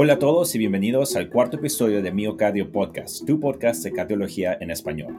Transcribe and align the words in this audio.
Hola 0.00 0.12
a 0.12 0.18
todos 0.20 0.54
y 0.54 0.58
bienvenidos 0.58 1.16
al 1.16 1.28
cuarto 1.28 1.56
episodio 1.56 2.00
de 2.00 2.12
Miocardio 2.12 2.70
Podcast, 2.70 3.26
tu 3.26 3.40
podcast 3.40 3.82
de 3.82 3.90
cardiología 3.90 4.56
en 4.60 4.70
español. 4.70 5.18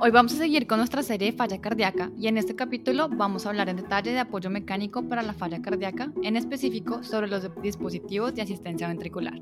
Hoy 0.00 0.10
vamos 0.10 0.34
a 0.34 0.38
seguir 0.38 0.66
con 0.66 0.78
nuestra 0.78 1.04
serie 1.04 1.30
de 1.30 1.36
falla 1.36 1.60
cardíaca 1.60 2.10
y 2.18 2.26
en 2.26 2.36
este 2.36 2.56
capítulo 2.56 3.08
vamos 3.08 3.46
a 3.46 3.50
hablar 3.50 3.68
en 3.68 3.76
detalle 3.76 4.10
de 4.10 4.18
apoyo 4.18 4.50
mecánico 4.50 5.08
para 5.08 5.22
la 5.22 5.32
falla 5.32 5.62
cardíaca, 5.62 6.10
en 6.24 6.34
específico 6.34 7.04
sobre 7.04 7.28
los 7.28 7.48
dispositivos 7.62 8.34
de 8.34 8.42
asistencia 8.42 8.88
ventricular. 8.88 9.40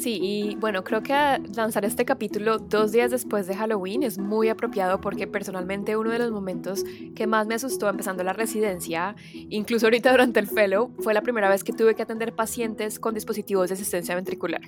Sí, 0.00 0.18
y 0.22 0.54
bueno, 0.56 0.84
creo 0.84 1.02
que 1.02 1.12
lanzar 1.56 1.84
este 1.84 2.04
capítulo 2.04 2.58
dos 2.58 2.92
días 2.92 3.10
después 3.10 3.48
de 3.48 3.56
Halloween 3.56 4.04
es 4.04 4.16
muy 4.16 4.48
apropiado 4.48 5.00
porque 5.00 5.26
personalmente 5.26 5.96
uno 5.96 6.10
de 6.10 6.20
los 6.20 6.30
momentos 6.30 6.84
que 7.16 7.26
más 7.26 7.48
me 7.48 7.56
asustó 7.56 7.88
empezando 7.88 8.22
la 8.22 8.32
residencia, 8.32 9.16
incluso 9.32 9.86
ahorita 9.86 10.10
durante 10.12 10.38
el 10.38 10.46
fellow, 10.46 10.92
fue 11.00 11.14
la 11.14 11.22
primera 11.22 11.48
vez 11.48 11.64
que 11.64 11.72
tuve 11.72 11.96
que 11.96 12.02
atender 12.02 12.32
pacientes 12.32 13.00
con 13.00 13.12
dispositivos 13.12 13.70
de 13.70 13.74
asistencia 13.74 14.14
ventricular. 14.14 14.60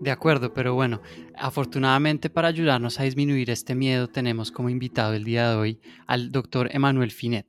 De 0.00 0.12
acuerdo, 0.12 0.54
pero 0.54 0.74
bueno, 0.74 1.02
afortunadamente 1.34 2.30
para 2.30 2.48
ayudarnos 2.48 3.00
a 3.00 3.02
disminuir 3.02 3.50
este 3.50 3.74
miedo 3.74 4.08
tenemos 4.08 4.52
como 4.52 4.70
invitado 4.70 5.14
el 5.14 5.24
día 5.24 5.50
de 5.50 5.56
hoy 5.56 5.80
al 6.06 6.30
doctor 6.30 6.68
Emanuel 6.72 7.10
Finet. 7.10 7.46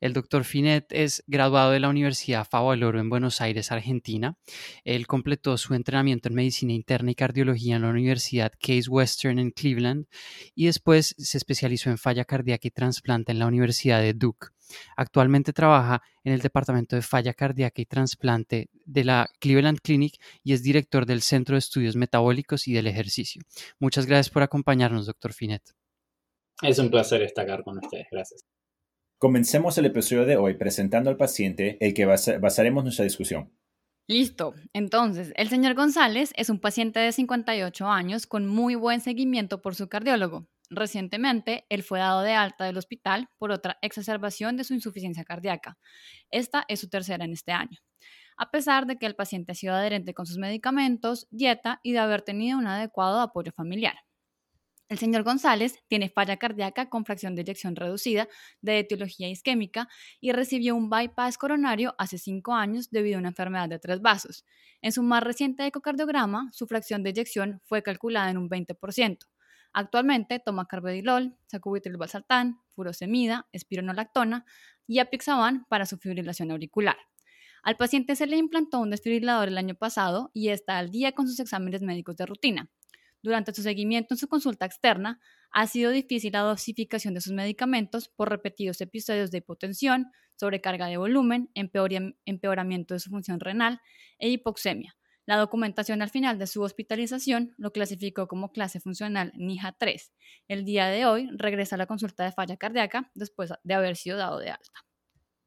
El 0.00 0.14
doctor 0.14 0.44
Finet 0.44 0.86
es 0.90 1.22
graduado 1.26 1.72
de 1.72 1.80
la 1.80 1.90
Universidad 1.90 2.48
Favaloro 2.48 2.98
en 2.98 3.10
Buenos 3.10 3.42
Aires, 3.42 3.70
Argentina. 3.70 4.38
Él 4.82 5.06
completó 5.06 5.58
su 5.58 5.74
entrenamiento 5.74 6.28
en 6.30 6.36
medicina 6.36 6.72
interna 6.72 7.10
y 7.10 7.14
cardiología 7.14 7.76
en 7.76 7.82
la 7.82 7.90
Universidad 7.90 8.52
Case 8.58 8.88
Western 8.88 9.38
en 9.38 9.50
Cleveland 9.50 10.06
y 10.54 10.66
después 10.66 11.14
se 11.18 11.36
especializó 11.36 11.90
en 11.90 11.98
falla 11.98 12.24
cardíaca 12.24 12.66
y 12.66 12.70
trasplante 12.70 13.32
en 13.32 13.38
la 13.38 13.46
Universidad 13.46 14.00
de 14.00 14.14
Duke. 14.14 14.48
Actualmente 14.96 15.52
trabaja 15.52 16.02
en 16.24 16.32
el 16.32 16.40
Departamento 16.40 16.96
de 16.96 17.02
Falla 17.02 17.34
Cardíaca 17.34 17.80
y 17.82 17.86
Trasplante 17.86 18.68
de 18.84 19.04
la 19.04 19.28
Cleveland 19.40 19.80
Clinic 19.80 20.14
y 20.42 20.52
es 20.52 20.62
director 20.62 21.06
del 21.06 21.22
Centro 21.22 21.54
de 21.54 21.60
Estudios 21.60 21.96
Metabólicos 21.96 22.68
y 22.68 22.72
del 22.72 22.86
Ejercicio. 22.86 23.42
Muchas 23.78 24.06
gracias 24.06 24.30
por 24.30 24.42
acompañarnos, 24.42 25.06
doctor 25.06 25.32
Finet. 25.32 25.62
Es 26.62 26.78
un 26.78 26.90
placer 26.90 27.22
estar 27.22 27.62
con 27.62 27.78
ustedes. 27.78 28.06
Gracias. 28.10 28.44
Comencemos 29.18 29.76
el 29.78 29.86
episodio 29.86 30.24
de 30.24 30.36
hoy 30.36 30.54
presentando 30.54 31.10
al 31.10 31.16
paciente 31.16 31.76
el 31.80 31.94
que 31.94 32.06
basaremos 32.06 32.84
nuestra 32.84 33.04
discusión. 33.04 33.52
Listo. 34.06 34.54
Entonces, 34.72 35.32
el 35.36 35.48
señor 35.48 35.74
González 35.74 36.32
es 36.36 36.50
un 36.50 36.58
paciente 36.58 37.00
de 37.00 37.12
58 37.12 37.86
años 37.86 38.26
con 38.26 38.46
muy 38.46 38.74
buen 38.74 39.00
seguimiento 39.00 39.62
por 39.62 39.74
su 39.74 39.88
cardiólogo. 39.88 40.48
Recientemente, 40.70 41.66
él 41.68 41.82
fue 41.82 41.98
dado 41.98 42.22
de 42.22 42.32
alta 42.32 42.64
del 42.64 42.78
hospital 42.78 43.28
por 43.38 43.50
otra 43.50 43.78
exacerbación 43.82 44.56
de 44.56 44.62
su 44.62 44.72
insuficiencia 44.72 45.24
cardíaca. 45.24 45.76
Esta 46.30 46.64
es 46.68 46.78
su 46.78 46.88
tercera 46.88 47.24
en 47.24 47.32
este 47.32 47.50
año. 47.50 47.78
A 48.36 48.52
pesar 48.52 48.86
de 48.86 48.96
que 48.96 49.06
el 49.06 49.16
paciente 49.16 49.52
ha 49.52 49.56
sido 49.56 49.74
adherente 49.74 50.14
con 50.14 50.26
sus 50.26 50.38
medicamentos, 50.38 51.26
dieta 51.30 51.80
y 51.82 51.92
de 51.92 51.98
haber 51.98 52.22
tenido 52.22 52.56
un 52.56 52.68
adecuado 52.68 53.20
apoyo 53.20 53.50
familiar. 53.52 53.96
El 54.88 54.98
señor 54.98 55.24
González 55.24 55.74
tiene 55.88 56.08
falla 56.08 56.36
cardíaca 56.36 56.88
con 56.88 57.04
fracción 57.04 57.34
de 57.34 57.42
eyección 57.42 57.76
reducida 57.76 58.28
de 58.60 58.78
etiología 58.80 59.28
isquémica 59.28 59.88
y 60.20 60.32
recibió 60.32 60.74
un 60.74 60.88
bypass 60.88 61.36
coronario 61.36 61.94
hace 61.98 62.18
cinco 62.18 62.54
años 62.54 62.90
debido 62.90 63.16
a 63.16 63.20
una 63.20 63.28
enfermedad 63.28 63.68
de 63.68 63.78
tres 63.78 64.00
vasos. 64.00 64.44
En 64.82 64.92
su 64.92 65.02
más 65.02 65.22
reciente 65.22 65.66
ecocardiograma, 65.66 66.48
su 66.52 66.66
fracción 66.66 67.02
de 67.02 67.10
eyección 67.10 67.60
fue 67.64 67.82
calculada 67.82 68.30
en 68.30 68.38
un 68.38 68.48
20%. 68.48 69.18
Actualmente 69.72 70.40
toma 70.40 70.66
carvedilol, 70.66 71.36
sacubitril 71.46 71.96
valsartán, 71.96 72.60
furosemida, 72.74 73.46
espironolactona 73.52 74.44
y 74.86 74.98
apixaban 74.98 75.64
para 75.68 75.86
su 75.86 75.98
fibrilación 75.98 76.50
auricular. 76.50 76.96
Al 77.62 77.76
paciente 77.76 78.16
se 78.16 78.26
le 78.26 78.36
implantó 78.36 78.80
un 78.80 78.90
desfibrilador 78.90 79.48
el 79.48 79.58
año 79.58 79.74
pasado 79.74 80.30
y 80.32 80.48
está 80.48 80.78
al 80.78 80.90
día 80.90 81.12
con 81.12 81.28
sus 81.28 81.38
exámenes 81.40 81.82
médicos 81.82 82.16
de 82.16 82.26
rutina. 82.26 82.70
Durante 83.22 83.52
su 83.52 83.62
seguimiento 83.62 84.14
en 84.14 84.18
su 84.18 84.28
consulta 84.28 84.64
externa, 84.64 85.20
ha 85.50 85.66
sido 85.66 85.90
difícil 85.90 86.32
la 86.32 86.40
dosificación 86.40 87.12
de 87.12 87.20
sus 87.20 87.32
medicamentos 87.32 88.08
por 88.08 88.30
repetidos 88.30 88.80
episodios 88.80 89.30
de 89.30 89.38
hipotensión, 89.38 90.10
sobrecarga 90.36 90.86
de 90.86 90.96
volumen, 90.96 91.50
empeoramiento 91.54 92.94
de 92.94 93.00
su 93.00 93.10
función 93.10 93.40
renal 93.40 93.80
e 94.18 94.30
hipoxemia. 94.30 94.96
La 95.30 95.36
documentación 95.36 96.02
al 96.02 96.10
final 96.10 96.40
de 96.40 96.48
su 96.48 96.60
hospitalización 96.60 97.54
lo 97.56 97.70
clasificó 97.70 98.26
como 98.26 98.50
clase 98.50 98.80
funcional 98.80 99.30
NIHA 99.36 99.76
3. 99.78 100.12
El 100.48 100.64
día 100.64 100.86
de 100.86 101.06
hoy 101.06 101.30
regresa 101.36 101.76
a 101.76 101.78
la 101.78 101.86
consulta 101.86 102.24
de 102.24 102.32
falla 102.32 102.56
cardíaca 102.56 103.12
después 103.14 103.52
de 103.62 103.74
haber 103.74 103.94
sido 103.94 104.18
dado 104.18 104.40
de 104.40 104.50
alta. 104.50 104.84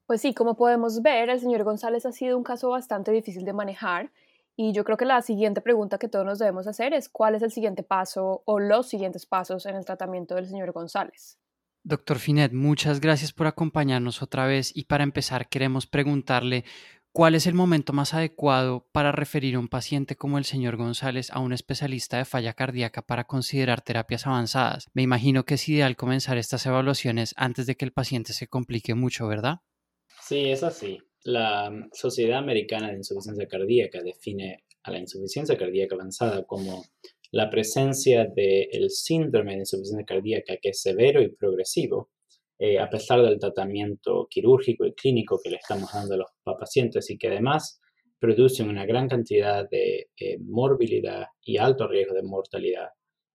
Pues 0.05 0.21
sí, 0.21 0.33
como 0.33 0.55
podemos 0.55 1.01
ver, 1.01 1.27
el 1.29 1.41
señor 1.41 1.65
González 1.65 2.05
ha 2.05 2.13
sido 2.13 2.37
un 2.37 2.45
caso 2.45 2.69
bastante 2.69 3.11
difícil 3.11 3.43
de 3.43 3.51
manejar 3.51 4.13
y 4.55 4.71
yo 4.71 4.85
creo 4.85 4.95
que 4.95 5.03
la 5.03 5.21
siguiente 5.21 5.59
pregunta 5.59 5.97
que 5.97 6.07
todos 6.07 6.25
nos 6.25 6.39
debemos 6.39 6.65
hacer 6.65 6.93
es 6.93 7.09
cuál 7.09 7.35
es 7.35 7.41
el 7.41 7.51
siguiente 7.51 7.83
paso 7.83 8.41
o 8.45 8.59
los 8.61 8.87
siguientes 8.87 9.25
pasos 9.25 9.65
en 9.65 9.75
el 9.75 9.83
tratamiento 9.83 10.35
del 10.35 10.47
señor 10.47 10.71
González. 10.71 11.37
Doctor 11.83 12.19
Finet, 12.19 12.53
muchas 12.53 13.01
gracias 13.01 13.33
por 13.33 13.47
acompañarnos 13.47 14.21
otra 14.21 14.47
vez 14.47 14.71
y 14.73 14.85
para 14.85 15.03
empezar 15.03 15.49
queremos 15.49 15.87
preguntarle 15.87 16.63
cuál 17.13 17.35
es 17.35 17.45
el 17.45 17.53
momento 17.53 17.93
más 17.93 18.15
adecuado 18.15 18.87
para 18.91 19.11
referir 19.11 19.55
a 19.55 19.59
un 19.59 19.67
paciente 19.67 20.15
como 20.15 20.39
el 20.39 20.45
señor 20.45 20.77
González 20.77 21.29
a 21.31 21.39
un 21.39 21.53
especialista 21.53 22.17
de 22.17 22.25
falla 22.25 22.53
cardíaca 22.53 23.03
para 23.03 23.25
considerar 23.25 23.81
terapias 23.81 24.25
avanzadas. 24.25 24.89
Me 24.93 25.03
imagino 25.03 25.45
que 25.45 25.53
es 25.53 25.69
ideal 25.69 25.95
comenzar 25.95 26.39
estas 26.39 26.65
evaluaciones 26.65 27.35
antes 27.37 27.67
de 27.67 27.75
que 27.75 27.85
el 27.85 27.93
paciente 27.93 28.33
se 28.33 28.47
complique 28.47 28.95
mucho, 28.95 29.27
¿verdad? 29.27 29.59
Sí, 30.23 30.49
es 30.49 30.63
así. 30.63 30.97
La 31.23 31.71
Sociedad 31.93 32.39
Americana 32.39 32.89
de 32.89 32.97
Insuficiencia 32.97 33.47
Cardíaca 33.47 34.01
define 34.03 34.65
a 34.81 34.91
la 34.91 34.99
insuficiencia 34.99 35.55
cardíaca 35.55 35.95
avanzada 35.95 36.43
como 36.45 36.83
la 37.31 37.49
presencia 37.49 38.25
del 38.25 38.89
síndrome 38.89 39.53
de 39.53 39.59
insuficiencia 39.59 40.05
cardíaca 40.05 40.57
que 40.61 40.69
es 40.69 40.81
severo 40.81 41.21
y 41.21 41.29
progresivo, 41.29 42.09
eh, 42.65 42.79
a 42.79 42.89
pesar 42.89 43.21
del 43.21 43.39
tratamiento 43.39 44.25
quirúrgico 44.29 44.85
y 44.85 44.93
clínico 44.93 45.37
que 45.43 45.49
le 45.49 45.57
estamos 45.57 45.91
dando 45.91 46.13
a 46.13 46.17
los 46.19 46.57
pacientes 46.57 47.09
y 47.09 47.17
que 47.17 47.27
además 47.27 47.81
produce 48.17 48.63
una 48.63 48.85
gran 48.85 49.09
cantidad 49.09 49.69
de 49.69 50.07
eh, 50.17 50.37
morbilidad 50.39 51.25
y 51.43 51.57
alto 51.57 51.89
riesgo 51.89 52.15
de 52.15 52.23
mortalidad. 52.23 52.87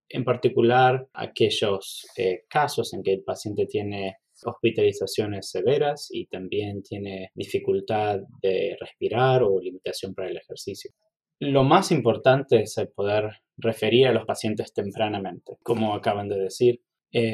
En 0.09 0.25
particular, 0.25 1.09
aquellos 1.12 2.06
eh, 2.17 2.44
casos 2.49 2.94
en 2.94 3.03
que 3.03 3.12
el 3.12 3.22
paciente 3.22 3.67
tiene 3.67 4.17
hospitalizaciones 4.47 5.50
severas 5.50 6.09
y 6.11 6.25
también 6.28 6.83
tiene 6.83 7.31
dificultad 7.34 8.21
de 8.41 8.78
respirar 8.81 9.43
o 9.43 9.61
limitación 9.61 10.15
para 10.15 10.31
el 10.31 10.38
ejercicio. 10.38 10.91
Lo 11.38 11.65
más 11.65 11.93
importante 11.93 12.62
es 12.62 12.78
el 12.78 12.88
poder 12.88 13.25
referir 13.59 14.06
a 14.06 14.12
los 14.12 14.25
pacientes 14.25 14.72
tempranamente, 14.72 15.59
como 15.62 15.94
acaban 15.94 16.31
de 16.31 16.38
decir, 16.38 16.81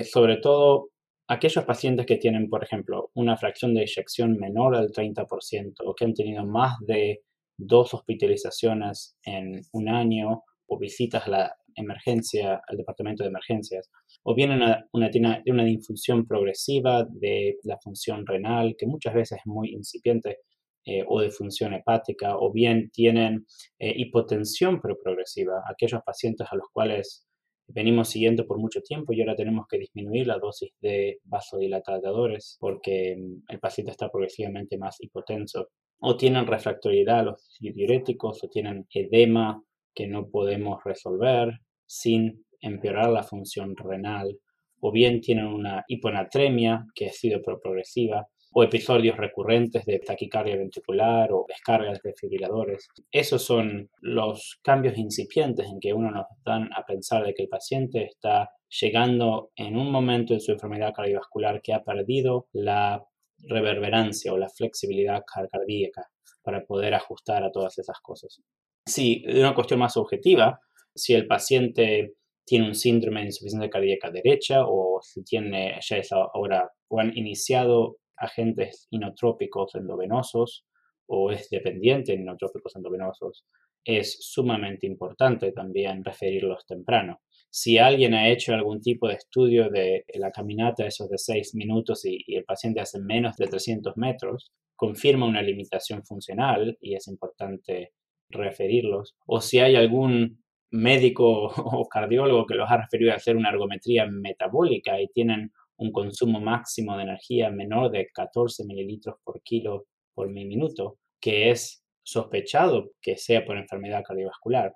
sobre 0.04 0.38
todo 0.38 0.88
aquellos 1.28 1.64
pacientes 1.64 2.06
que 2.06 2.16
tienen, 2.16 2.48
por 2.48 2.62
ejemplo, 2.62 3.10
una 3.14 3.36
fracción 3.36 3.74
de 3.74 3.82
eyección 3.82 4.36
menor 4.38 4.76
al 4.76 4.90
30% 4.90 5.74
o 5.84 5.94
que 5.94 6.04
han 6.04 6.14
tenido 6.14 6.44
más 6.44 6.78
de 6.80 7.22
dos 7.56 7.94
hospitalizaciones 7.94 9.16
en 9.24 9.62
un 9.72 9.88
año 9.88 10.42
o 10.66 10.78
visitas 10.78 11.26
a 11.26 11.30
la 11.30 11.56
emergencia, 11.76 12.60
al 12.68 12.76
departamento 12.76 13.24
de 13.24 13.30
emergencias, 13.30 13.90
o 14.22 14.34
bien 14.34 14.52
una, 14.52 14.86
una, 14.92 15.10
una 15.46 15.64
disfunción 15.64 16.26
progresiva 16.26 17.04
de 17.10 17.58
la 17.64 17.78
función 17.78 18.26
renal, 18.26 18.76
que 18.78 18.86
muchas 18.86 19.14
veces 19.14 19.38
es 19.38 19.46
muy 19.46 19.70
incipiente, 19.72 20.38
eh, 20.86 21.02
o 21.08 21.20
de 21.20 21.30
función 21.30 21.74
hepática, 21.74 22.36
o 22.36 22.52
bien 22.52 22.91
tienen 22.91 23.46
eh, 23.78 23.92
hipotensión 23.96 24.80
progresiva, 24.80 25.62
aquellos 25.68 26.02
pacientes 26.04 26.46
a 26.50 26.56
los 26.56 26.66
cuales 26.72 27.26
venimos 27.66 28.08
siguiendo 28.08 28.47
por 28.47 28.58
mucho 28.58 28.80
tiempo 28.80 29.12
y 29.12 29.20
ahora 29.20 29.36
tenemos 29.36 29.66
que 29.69 29.78
disminuir 29.78 30.26
la 30.26 30.38
dosis 30.38 30.72
de 30.80 31.20
vasodilatadores 31.25 32.56
porque 32.60 33.16
mm, 33.16 33.44
el 33.48 33.58
paciente 33.58 33.92
está 33.92 34.10
progresivamente 34.10 34.78
más 34.78 35.00
hipotenso, 35.00 35.69
o 36.00 36.16
tienen 36.16 36.47
refractoriedad 36.47 37.20
a 37.20 37.22
los 37.22 37.56
diuréticos, 37.60 38.44
o 38.44 38.48
tienen 38.48 38.86
edema 38.92 39.62
que 39.94 40.06
no 40.06 40.28
podemos 40.28 40.83
resolver 40.84 41.60
sin 41.86 42.44
empeorar 42.60 43.10
la 43.10 43.22
función 43.22 43.77
renal, 43.77 44.39
o 44.80 44.92
bien 44.92 45.21
tienen 45.21 45.47
una 45.47 45.84
hiponatremia 45.89 46.84
que 46.94 47.06
ha 47.06 47.12
sido 47.12 47.41
progresiva, 47.41 48.27
o 48.56 48.62
episodios 48.62 49.16
recurrentes 49.16 49.84
de 49.84 49.98
taquicardia 49.98 50.56
ventricular 50.56 51.33
o 51.33 51.45
descargas 51.48 52.01
de 52.03 52.15
fibriladores. 52.15 52.89
Esos 53.10 53.45
son 53.45 53.91
los 54.01 54.60
cambios 54.62 54.97
incipientes 54.97 55.66
en 55.66 55.80
que 55.80 55.92
uno 55.92 56.12
nos 56.12 56.27
dan 56.45 56.71
a 56.72 56.86
pensar 56.86 57.24
de 57.27 57.34
que 57.34 57.42
el 57.42 57.48
paciente 57.48 58.04
está 58.04 58.51
llegando 58.80 59.51
en 59.56 59.77
un 59.77 59.91
momento 59.91 60.34
de 60.34 60.41
su 60.41 60.53
enfermedad 60.53 60.92
cardiovascular 60.95 61.60
que 61.62 61.74
ha 61.74 61.83
perdido 61.83 62.47
la 62.53 63.04
reverberancia 63.39 64.33
o 64.33 64.39
la 64.39 64.48
flexibilidad 64.48 65.22
cardíaca 65.27 66.09
para 66.42 66.65
poder 66.65 66.95
ajustar 66.95 67.42
a 67.42 67.51
todas 67.51 67.77
esas 67.78 67.98
cosas. 68.01 68.41
Si 68.86 69.22
de 69.22 69.41
una 69.41 69.54
cuestión 69.54 69.80
más 69.80 69.97
objetiva, 69.97 70.60
si 70.95 71.15
el 71.15 71.27
paciente 71.27 72.15
tiene 72.47 72.68
un 72.68 72.74
síndrome 72.77 73.21
de 73.21 73.27
insuficiencia 73.27 73.71
cardíaca 73.71 74.12
derecha 74.12 74.65
o 74.65 75.01
si 75.03 75.24
tiene 75.24 75.77
ya 75.80 75.97
es 75.97 76.12
ahora 76.12 76.71
o 76.89 77.01
han 77.01 77.16
iniciado 77.16 77.97
agentes 78.16 78.87
inotrópicos 78.91 79.75
endovenosos 79.75 80.65
o 81.07 81.31
es 81.31 81.51
dependiente 81.51 82.13
de 82.13 82.22
inotrópicos 82.22 82.75
endovenosos, 82.77 83.45
es 83.84 84.16
sumamente 84.21 84.87
importante 84.87 85.53
también 85.53 86.05
referirlos 86.05 86.65
temprano. 86.66 87.21
Si 87.51 87.77
alguien 87.78 88.15
ha 88.15 88.28
hecho 88.28 88.55
algún 88.55 88.81
tipo 88.81 89.09
de 89.09 89.15
estudio 89.15 89.69
de 89.69 90.05
la 90.15 90.31
caminata, 90.31 90.87
esos 90.87 91.11
de 91.11 91.19
6 91.19 91.55
minutos, 91.55 92.05
y, 92.05 92.19
y 92.27 92.37
el 92.37 92.45
paciente 92.45 92.81
hace 92.81 92.99
menos 93.01 93.37
de 93.37 93.47
300 93.47 93.97
metros, 93.97 94.53
confirma 94.75 95.27
una 95.27 95.43
limitación 95.43 96.03
funcional 96.05 96.77
y 96.81 96.95
es 96.95 97.07
importante 97.09 97.93
referirlos. 98.31 99.15
O 99.27 99.41
si 99.41 99.59
hay 99.59 99.77
algún 99.77 100.43
médico 100.71 101.47
o 101.57 101.89
cardiólogo 101.89 102.47
que 102.47 102.55
los 102.55 102.71
ha 102.71 102.78
referido 102.78 103.13
a 103.13 103.16
hacer 103.16 103.37
una 103.37 103.51
ergometría 103.51 104.07
metabólica 104.07 105.01
y 105.01 105.09
tienen 105.09 105.53
un 105.76 105.92
consumo 105.92 106.41
máximo 106.41 106.97
de 106.97 107.04
energía 107.04 107.50
menor 107.50 107.91
de 107.91 108.09
14 108.12 108.65
mililitros 108.65 109.16
por 109.24 109.42
kilo 109.42 109.86
por 110.15 110.28
minuto, 110.28 110.98
que 111.21 111.50
es 111.50 111.82
sospechado 112.03 112.92
que 113.00 113.16
sea 113.16 113.44
por 113.44 113.56
enfermedad 113.56 114.04
cardiovascular. 114.06 114.74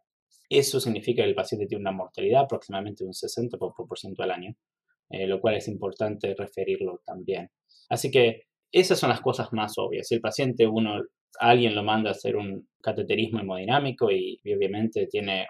Eso 0.48 0.80
significa 0.80 1.22
que 1.22 1.28
el 1.28 1.34
paciente 1.34 1.66
tiene 1.66 1.82
una 1.82 1.92
mortalidad 1.92 2.42
aproximadamente 2.42 3.04
de 3.04 3.08
un 3.08 3.14
60% 3.14 4.20
al 4.20 4.30
año, 4.30 4.54
eh, 5.10 5.26
lo 5.26 5.40
cual 5.40 5.56
es 5.56 5.68
importante 5.68 6.34
referirlo 6.36 7.00
también. 7.04 7.50
Así 7.88 8.10
que 8.10 8.44
esas 8.72 8.98
son 8.98 9.10
las 9.10 9.20
cosas 9.20 9.52
más 9.52 9.78
obvias. 9.78 10.08
Si 10.08 10.14
el 10.14 10.20
paciente, 10.20 10.66
uno, 10.66 11.02
alguien 11.38 11.74
lo 11.74 11.82
manda 11.82 12.10
a 12.10 12.12
hacer 12.12 12.36
un 12.36 12.68
cateterismo 12.82 13.40
hemodinámico 13.40 14.10
y, 14.10 14.40
obviamente 14.54 15.06
tiene 15.06 15.48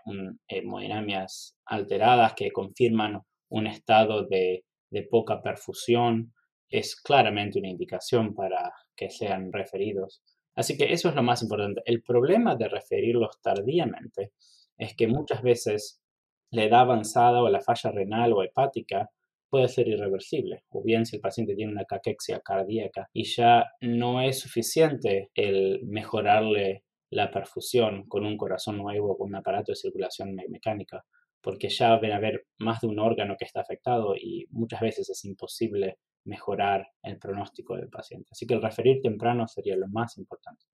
hemodinamias 0.49 1.57
alteradas 1.67 2.35
que 2.35 2.51
confirman 2.51 3.21
un 3.51 3.67
estado 3.67 4.27
de, 4.27 4.65
de 4.91 5.03
poca 5.03 5.43
perfusión, 5.43 6.35
es 6.69 6.97
claramente 6.97 7.59
una 7.59 7.69
indicación 7.69 8.35
para 8.35 8.73
que 8.95 9.11
sean 9.11 9.53
referidos. 9.53 10.23
Así 10.55 10.77
que 10.77 10.93
eso 10.93 11.09
es 11.09 11.15
lo 11.15 11.23
más 11.23 11.43
importante. 11.43 11.83
El 11.85 12.03
problema 12.03 12.57
de 12.57 12.69
referirlos 12.69 13.41
tardíamente 13.41 14.33
es 14.77 14.95
que 14.97 15.07
muchas 15.07 15.43
veces 15.43 16.03
la 16.51 16.65
edad 16.65 16.81
avanzada 16.81 17.43
o 17.43 17.49
la 17.49 17.61
falla 17.61 17.91
renal 17.91 18.33
o 18.33 18.43
hepática 18.43 19.11
puede 19.49 19.69
ser 19.69 19.89
irreversible, 19.89 20.65
o 20.71 20.83
bien 20.83 21.07
si 21.07 21.17
el 21.17 21.23
paciente 21.23 21.55
tiene 21.55 21.73
una 21.73 21.85
caquexia 21.85 22.41
cardíaca 22.41 23.09
y 23.13 23.25
ya 23.25 23.65
no 23.81 24.21
es 24.21 24.41
suficiente 24.41 25.31
el 25.35 25.81
mejorarle 25.87 26.85
la 27.11 27.31
perfusión 27.31 28.07
con 28.07 28.27
un 28.27 28.37
corazón 28.37 28.77
nuevo 28.77 29.13
o 29.13 29.17
con 29.17 29.29
un 29.29 29.37
aparato 29.37 29.73
de 29.73 29.77
circulación 29.77 30.35
mecánica, 30.49 31.05
porque 31.41 31.69
ya 31.69 31.97
ven 31.99 32.13
a 32.13 32.17
haber 32.17 32.47
más 32.59 32.81
de 32.81 32.89
un 32.89 32.99
órgano 32.99 33.37
que 33.39 33.45
está 33.45 33.61
afectado 33.61 34.15
y 34.17 34.47
muchas 34.51 34.81
veces 34.81 35.09
es 35.09 35.25
imposible 35.25 35.99
mejorar 36.25 36.87
el 37.03 37.19
pronóstico 37.19 37.77
del 37.77 37.89
paciente. 37.89 38.29
Así 38.33 38.47
que 38.47 38.55
el 38.55 38.63
referir 38.63 39.01
temprano 39.03 39.47
sería 39.49 39.77
lo 39.77 39.89
más 39.89 40.19
importante. 40.19 40.67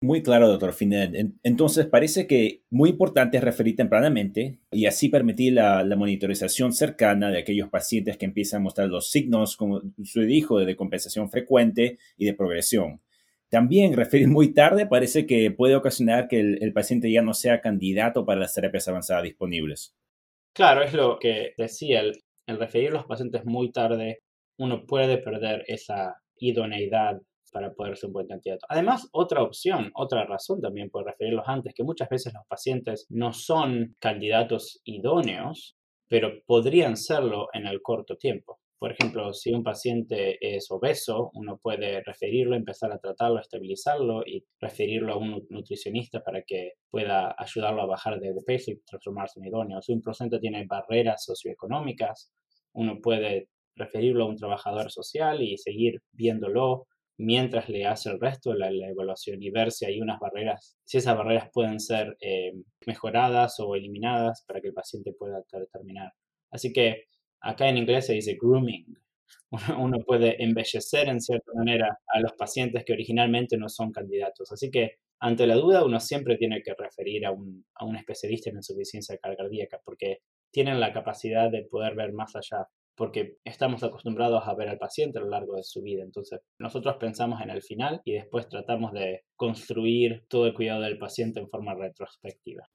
Muy 0.00 0.22
claro, 0.22 0.46
doctor 0.46 0.72
Finet. 0.72 1.12
Entonces, 1.42 1.86
parece 1.86 2.28
que 2.28 2.62
muy 2.70 2.90
importante 2.90 3.36
es 3.36 3.42
referir 3.42 3.74
tempranamente 3.74 4.60
y 4.70 4.86
así 4.86 5.08
permitir 5.08 5.54
la, 5.54 5.84
monitorización 5.96 6.72
cercana 6.72 7.32
de 7.32 7.38
aquellos 7.38 7.68
pacientes 7.68 8.16
que 8.16 8.26
empiezan 8.26 8.60
a 8.60 8.64
mostrar 8.64 8.88
los 8.88 9.10
signos, 9.10 9.56
como 9.56 9.82
usted 9.96 10.26
dijo, 10.26 10.60
de 10.60 10.66
decompensación 10.66 11.30
frecuente 11.30 11.98
y 12.16 12.26
de 12.26 12.34
progresión. 12.34 13.00
También 13.48 13.94
referir 13.94 14.28
muy 14.28 14.54
tarde 14.54 14.86
parece 14.86 15.26
que 15.26 15.50
puede 15.50 15.74
ocasionar 15.74 16.28
que 16.28 16.38
el, 16.38 16.72
paciente 16.72 17.10
ya 17.10 17.22
no 17.22 17.34
sea 17.34 17.60
candidato 17.60 18.24
para 18.24 18.38
las 18.38 18.54
terapias 18.54 18.86
avanzadas 18.86 19.24
disponibles. 19.24 19.96
Claro, 20.58 20.82
es 20.82 20.92
lo 20.92 21.20
que 21.20 21.52
decía, 21.56 22.00
el, 22.00 22.14
el 22.48 22.58
referir 22.58 22.88
a 22.88 22.94
los 22.94 23.06
pacientes 23.06 23.44
muy 23.44 23.70
tarde, 23.70 24.22
uno 24.58 24.86
puede 24.86 25.18
perder 25.18 25.62
esa 25.68 26.16
idoneidad 26.36 27.20
para 27.52 27.72
poder 27.74 27.96
ser 27.96 28.08
un 28.08 28.14
buen 28.14 28.26
candidato. 28.26 28.66
Además, 28.68 29.08
otra 29.12 29.44
opción, 29.44 29.92
otra 29.94 30.26
razón 30.26 30.60
también 30.60 30.90
por 30.90 31.06
referirlos 31.06 31.44
antes, 31.46 31.74
que 31.76 31.84
muchas 31.84 32.08
veces 32.08 32.34
los 32.34 32.42
pacientes 32.48 33.06
no 33.08 33.32
son 33.32 33.94
candidatos 34.00 34.80
idóneos, 34.82 35.76
pero 36.08 36.32
podrían 36.44 36.96
serlo 36.96 37.46
en 37.52 37.64
el 37.64 37.80
corto 37.80 38.16
tiempo. 38.16 38.57
Por 38.78 38.92
ejemplo, 38.92 39.32
si 39.32 39.52
un 39.52 39.64
paciente 39.64 40.38
es 40.40 40.70
obeso, 40.70 41.30
uno 41.34 41.58
puede 41.58 42.00
referirlo, 42.04 42.54
empezar 42.54 42.92
a 42.92 42.98
tratarlo, 42.98 43.40
estabilizarlo 43.40 44.22
y 44.24 44.44
referirlo 44.60 45.14
a 45.14 45.16
un 45.18 45.44
nutricionista 45.50 46.22
para 46.22 46.42
que 46.42 46.74
pueda 46.88 47.34
ayudarlo 47.36 47.82
a 47.82 47.86
bajar 47.86 48.20
de 48.20 48.32
peso 48.46 48.70
y 48.70 48.80
transformarse 48.86 49.40
en 49.40 49.46
idóneo. 49.46 49.82
Si 49.82 49.92
un 49.92 50.02
paciente 50.02 50.38
tiene 50.38 50.64
barreras 50.66 51.24
socioeconómicas, 51.24 52.32
uno 52.74 53.00
puede 53.02 53.48
referirlo 53.74 54.24
a 54.24 54.28
un 54.28 54.36
trabajador 54.36 54.90
social 54.92 55.42
y 55.42 55.58
seguir 55.58 56.00
viéndolo 56.12 56.86
mientras 57.16 57.68
le 57.68 57.84
hace 57.84 58.10
el 58.10 58.20
resto 58.20 58.52
de 58.52 58.58
la, 58.58 58.68
evaluación 58.70 59.42
y 59.42 59.50
ver 59.50 59.72
si 59.72 59.86
hay 59.86 60.00
unas 60.00 60.20
barreras, 60.20 60.78
si 60.84 60.98
esas 60.98 61.16
barreras 61.16 61.50
pueden 61.52 61.80
ser 61.80 62.16
eh, 62.20 62.52
mejoradas 62.86 63.58
o 63.58 63.74
eliminadas 63.74 64.44
para 64.46 64.60
que 64.60 64.68
el 64.68 64.74
paciente 64.74 65.12
pueda 65.18 65.42
terminar. 65.72 66.12
Así 66.50 66.72
que 66.72 67.06
acá 67.40 67.68
en 67.68 67.78
inglés 67.78 68.06
se 68.06 68.14
dice 68.14 68.38
grooming. 68.40 68.96
Uno 69.78 69.98
puede 70.04 70.42
embellecer 70.42 71.08
en 71.08 71.20
cierta 71.20 71.52
manera 71.54 71.98
a 72.06 72.20
los 72.20 72.32
pacientes 72.34 72.84
que 72.84 72.92
originalmente 72.92 73.56
no 73.56 73.68
son 73.68 73.92
candidatos. 73.92 74.52
Así 74.52 74.70
que 74.70 74.96
ante 75.20 75.46
la 75.46 75.56
duda 75.56 75.84
uno 75.84 75.98
siempre 75.98 76.36
tiene 76.36 76.62
que 76.62 76.74
referir 76.78 77.26
a 77.26 77.32
un, 77.32 77.64
a 77.74 77.84
un 77.84 77.96
especialista 77.96 78.50
en 78.50 78.56
insuficiencia 78.56 79.18
cardíaca 79.18 79.80
porque 79.84 80.18
tienen 80.52 80.78
la 80.78 80.92
capacidad 80.92 81.50
de 81.50 81.64
poder 81.64 81.96
ver 81.96 82.12
más 82.12 82.36
allá 82.36 82.68
porque 82.98 83.36
estamos 83.44 83.84
acostumbrados 83.84 84.42
a 84.44 84.54
ver 84.54 84.68
al 84.68 84.76
paciente 84.76 85.18
a 85.18 85.22
lo 85.22 85.28
largo 85.28 85.54
de 85.54 85.62
su 85.62 85.82
vida. 85.82 86.02
Entonces, 86.02 86.40
nosotros 86.58 86.96
pensamos 86.96 87.40
en 87.40 87.50
el 87.50 87.62
final 87.62 88.02
y 88.04 88.14
después 88.14 88.48
tratamos 88.48 88.92
de 88.92 89.22
construir 89.36 90.24
todo 90.28 90.48
el 90.48 90.54
cuidado 90.54 90.82
del 90.82 90.98
paciente 90.98 91.38
en 91.38 91.48
forma 91.48 91.74
retrospectiva. 91.74 92.68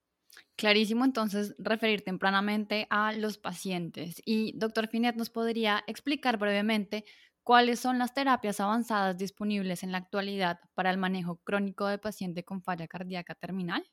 Clarísimo, 0.56 1.03
entonces, 1.03 1.56
referir 1.57 2.03
tempranamente 2.03 2.88
a 2.89 3.12
los 3.13 3.38
pacientes. 3.38 4.21
Y, 4.25 4.57
doctor 4.57 4.88
Finet, 4.88 5.15
¿nos 5.15 5.30
podría 5.30 5.83
explicar 5.88 6.38
brevemente 6.38 7.06
cuáles 7.44 7.80
son 7.80 8.00
las 8.00 8.13
terapias 8.13 8.59
avanzadas 8.59 9.18
disponibles 9.18 9.83
en 9.83 9.91
la 9.91 9.97
actualidad 9.97 10.59
para 10.74 10.91
el 10.91 10.97
manejo 10.97 11.41
crónico 11.44 11.88
de 11.88 11.97
paciente 11.97 12.44
con 12.44 12.62
falla 12.62 12.88
cardíaca 12.88 13.35
terminal? 13.35 13.83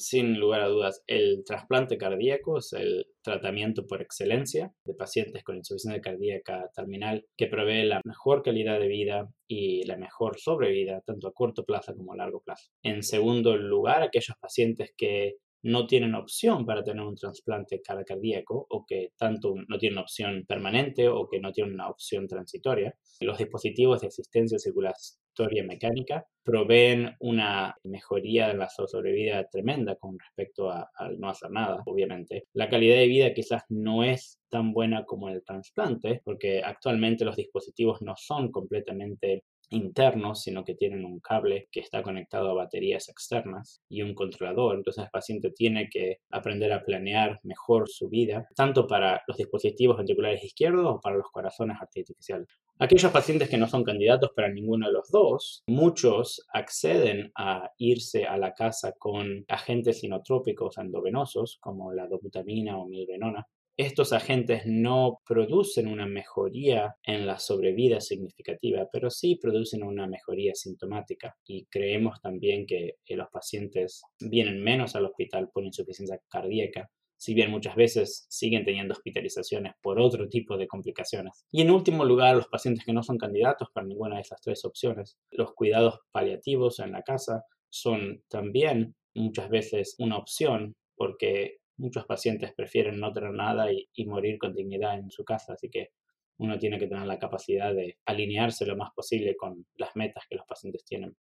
Sin 0.00 0.38
lugar 0.38 0.60
a 0.60 0.68
dudas, 0.68 1.02
el 1.08 1.42
trasplante 1.44 1.98
cardíaco 1.98 2.58
es 2.58 2.72
el 2.72 3.06
tratamiento 3.20 3.84
por 3.84 4.00
excelencia 4.00 4.72
de 4.84 4.94
pacientes 4.94 5.42
con 5.42 5.56
insuficiencia 5.56 6.00
cardíaca 6.00 6.70
terminal 6.72 7.26
que 7.36 7.48
provee 7.48 7.82
la 7.82 8.00
mejor 8.04 8.44
calidad 8.44 8.78
de 8.78 8.86
vida 8.86 9.28
y 9.48 9.82
la 9.86 9.96
mejor 9.96 10.38
sobrevida, 10.38 11.00
tanto 11.00 11.26
a 11.26 11.32
corto 11.32 11.64
plazo 11.64 11.96
como 11.96 12.12
a 12.12 12.16
largo 12.16 12.40
plazo. 12.44 12.70
En 12.84 13.02
segundo 13.02 13.56
lugar, 13.56 14.04
aquellos 14.04 14.36
pacientes 14.40 14.92
que 14.96 15.38
no 15.62 15.86
tienen 15.86 16.14
opción 16.14 16.64
para 16.64 16.84
tener 16.84 17.04
un 17.04 17.16
trasplante 17.16 17.80
cardíaco 17.82 18.66
o 18.68 18.84
que 18.86 19.12
tanto 19.16 19.54
no 19.68 19.78
tienen 19.78 19.98
opción 19.98 20.44
permanente 20.46 21.08
o 21.08 21.28
que 21.28 21.40
no 21.40 21.52
tienen 21.52 21.74
una 21.74 21.88
opción 21.88 22.28
transitoria. 22.28 22.94
Los 23.20 23.38
dispositivos 23.38 24.00
de 24.00 24.08
asistencia 24.08 24.58
circulatoria 24.58 25.64
mecánica 25.64 26.26
proveen 26.42 27.14
una 27.20 27.76
mejoría 27.84 28.48
de 28.48 28.54
la 28.54 28.68
sobrevida 28.68 29.46
tremenda 29.48 29.96
con 29.96 30.18
respecto 30.18 30.70
al 30.70 31.18
no 31.18 31.30
hacer 31.30 31.50
nada, 31.50 31.82
obviamente. 31.86 32.44
La 32.54 32.68
calidad 32.68 32.96
de 32.96 33.06
vida 33.06 33.34
quizás 33.34 33.62
no 33.68 34.02
es 34.02 34.40
tan 34.48 34.72
buena 34.72 35.04
como 35.04 35.28
el 35.28 35.44
trasplante, 35.44 36.22
porque 36.24 36.62
actualmente 36.62 37.24
los 37.24 37.36
dispositivos 37.36 38.00
no 38.00 38.14
son 38.16 38.50
completamente 38.50 39.44
internos, 39.70 40.42
sino 40.42 40.64
que 40.64 40.74
tienen 40.74 41.04
un 41.04 41.20
cable 41.20 41.68
que 41.70 41.80
está 41.80 42.02
conectado 42.02 42.50
a 42.50 42.54
baterías 42.54 43.08
externas 43.08 43.82
y 43.88 44.02
un 44.02 44.14
controlador. 44.14 44.76
Entonces 44.76 45.04
el 45.04 45.10
paciente 45.10 45.50
tiene 45.50 45.88
que 45.90 46.18
aprender 46.30 46.72
a 46.72 46.84
planear 46.84 47.40
mejor 47.42 47.88
su 47.88 48.08
vida, 48.08 48.46
tanto 48.54 48.86
para 48.86 49.22
los 49.26 49.36
dispositivos 49.36 49.96
ventriculares 49.96 50.44
izquierdos 50.44 50.86
o 50.86 51.00
para 51.00 51.16
los 51.16 51.30
corazones 51.30 51.76
artificiales. 51.80 52.48
Aquellos 52.80 53.10
pacientes 53.10 53.48
que 53.48 53.58
no 53.58 53.66
son 53.66 53.82
candidatos 53.82 54.30
para 54.36 54.52
ninguno 54.52 54.86
de 54.86 54.92
los 54.92 55.10
dos, 55.10 55.64
muchos 55.66 56.46
acceden 56.52 57.32
a 57.34 57.72
irse 57.76 58.24
a 58.24 58.36
la 58.36 58.54
casa 58.54 58.92
con 58.96 59.44
agentes 59.48 60.00
sinotrópicos 60.00 60.78
endovenosos 60.78 61.58
como 61.60 61.92
la 61.92 62.06
dobutamina 62.06 62.78
o 62.78 62.86
milvenona 62.86 63.46
estos 63.78 64.12
agentes 64.12 64.62
no 64.66 65.20
producen 65.24 65.86
una 65.86 66.04
mejoría 66.04 66.96
en 67.04 67.26
la 67.26 67.38
sobrevida 67.38 68.00
significativa, 68.00 68.88
pero 68.92 69.08
sí 69.08 69.36
producen 69.36 69.84
una 69.84 70.08
mejoría 70.08 70.52
sintomática. 70.56 71.36
Y 71.46 71.66
creemos 71.66 72.20
también 72.20 72.66
que 72.66 72.96
los 73.10 73.28
pacientes 73.30 74.02
vienen 74.18 74.62
menos 74.62 74.96
al 74.96 75.06
hospital 75.06 75.48
por 75.54 75.64
insuficiencia 75.64 76.20
cardíaca, 76.28 76.90
si 77.16 77.34
bien 77.34 77.52
muchas 77.52 77.76
veces 77.76 78.26
siguen 78.28 78.64
teniendo 78.64 78.94
hospitalizaciones 78.94 79.74
por 79.80 80.00
otro 80.00 80.28
tipo 80.28 80.56
de 80.56 80.66
complicaciones. 80.66 81.44
Y 81.52 81.62
en 81.62 81.70
último 81.70 82.04
lugar, 82.04 82.34
los 82.36 82.48
pacientes 82.48 82.84
que 82.84 82.92
no 82.92 83.04
son 83.04 83.16
candidatos 83.16 83.68
para 83.72 83.86
ninguna 83.86 84.16
de 84.16 84.22
estas 84.22 84.40
tres 84.40 84.64
opciones, 84.64 85.18
los 85.30 85.52
cuidados 85.54 86.00
paliativos 86.10 86.80
en 86.80 86.92
la 86.92 87.02
casa 87.02 87.44
son 87.70 88.22
también 88.28 88.96
muchas 89.14 89.50
veces 89.50 89.94
una 89.98 90.16
opción 90.16 90.74
porque 90.96 91.58
muchos 91.78 92.04
pacientes 92.04 92.52
prefieren 92.54 93.00
no 93.00 93.12
tener 93.12 93.32
nada 93.32 93.66
y, 93.72 94.06
morir 94.06 94.38
con 94.38 94.54
dignidad 94.54 94.98
en 94.98 95.10
su 95.10 95.24
casa, 95.24 95.54
así 95.54 95.70
que 95.70 95.90
uno 96.38 96.58
tiene 96.58 96.78
que 96.78 96.86
tener 96.86 97.06
la 97.06 97.18
capacidad 97.18 97.74
de 97.74 97.98
alinearse 98.04 98.66
lo 98.66 98.76
más 98.76 98.90
posible 98.94 99.36
con 99.36 99.66
las 99.76 99.96
metas 99.96 100.24
que 100.28 100.36
los 100.36 100.46
pacientes 100.46 100.84
tienen. 100.84 101.16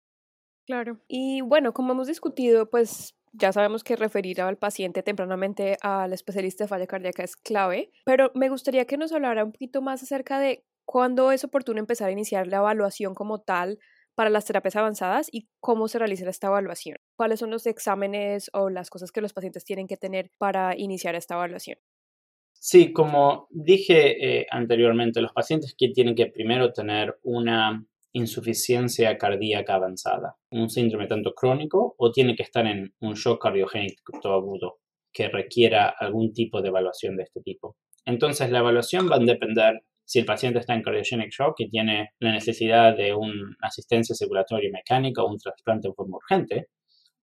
Claro. 0.66 1.00
Y 1.08 1.40
bueno, 1.42 1.72
como 1.72 1.92
hemos 1.92 2.08
discutido, 2.08 2.68
pues 2.68 3.14
Ya 3.38 3.52
sabemos 3.52 3.84
que 3.84 3.96
referir 3.96 4.40
al 4.40 4.56
paciente 4.56 5.02
tempranamente 5.02 5.76
al 5.82 6.14
especialista 6.14 6.64
de 6.64 6.68
falla 6.68 6.86
cardíaca 6.86 7.22
es 7.22 7.36
clave, 7.36 7.90
pero 8.06 8.30
me 8.34 8.48
gustaría 8.48 8.86
que 8.86 8.96
nos 8.96 9.12
hablara 9.12 9.44
un 9.44 9.52
poquito 9.52 9.82
más 9.82 10.02
acerca 10.02 10.38
de 10.38 10.64
cuándo 10.86 11.30
es 11.32 11.44
oportuno 11.44 11.78
empezar 11.78 12.08
a 12.08 12.12
iniciar 12.12 12.46
la 12.46 12.58
evaluación 12.58 13.14
como 13.14 13.42
tal 13.42 13.78
para 14.16 14.30
las 14.30 14.46
terapias 14.46 14.74
avanzadas 14.74 15.28
y 15.30 15.48
cómo 15.60 15.86
se 15.86 15.98
realiza 15.98 16.28
esta 16.28 16.48
evaluación. 16.48 16.96
¿Cuáles 17.16 17.38
son 17.38 17.50
los 17.50 17.66
exámenes 17.66 18.50
o 18.52 18.70
las 18.70 18.90
cosas 18.90 19.12
que 19.12 19.20
los 19.20 19.32
pacientes 19.32 19.64
tienen 19.64 19.86
que 19.86 19.96
tener 19.96 20.30
para 20.38 20.76
iniciar 20.76 21.14
esta 21.14 21.34
evaluación? 21.34 21.78
Sí, 22.54 22.92
como 22.92 23.46
dije 23.50 24.40
eh, 24.40 24.46
anteriormente, 24.50 25.20
los 25.20 25.32
pacientes 25.32 25.74
que 25.78 25.90
tienen 25.90 26.14
que 26.14 26.26
primero 26.26 26.72
tener 26.72 27.18
una 27.22 27.86
insuficiencia 28.12 29.18
cardíaca 29.18 29.74
avanzada, 29.74 30.36
un 30.50 30.70
síndrome 30.70 31.06
tanto 31.06 31.34
crónico 31.34 31.94
o 31.98 32.10
tiene 32.10 32.34
que 32.34 32.42
estar 32.42 32.66
en 32.66 32.94
un 33.00 33.12
shock 33.12 33.42
cardiogénico 33.42 34.32
agudo 34.32 34.78
que 35.12 35.28
requiera 35.28 35.88
algún 35.88 36.32
tipo 36.32 36.62
de 36.62 36.68
evaluación 36.68 37.16
de 37.16 37.24
este 37.24 37.42
tipo. 37.42 37.76
Entonces, 38.06 38.50
la 38.50 38.60
evaluación 38.60 39.10
va 39.10 39.16
a 39.16 39.18
depender 39.18 39.82
si 40.06 40.20
el 40.20 40.24
paciente 40.24 40.60
está 40.60 40.74
en 40.74 40.82
cardiogenic 40.82 41.30
shock 41.30 41.56
y 41.58 41.68
tiene 41.68 42.10
la 42.20 42.32
necesidad 42.32 42.96
de 42.96 43.12
una 43.12 43.56
asistencia 43.60 44.14
circulatoria 44.14 44.70
mecánica 44.72 45.22
o 45.22 45.28
un 45.28 45.36
trasplante 45.36 45.88
en 45.88 45.94
forma 45.94 46.16
urgente, 46.16 46.68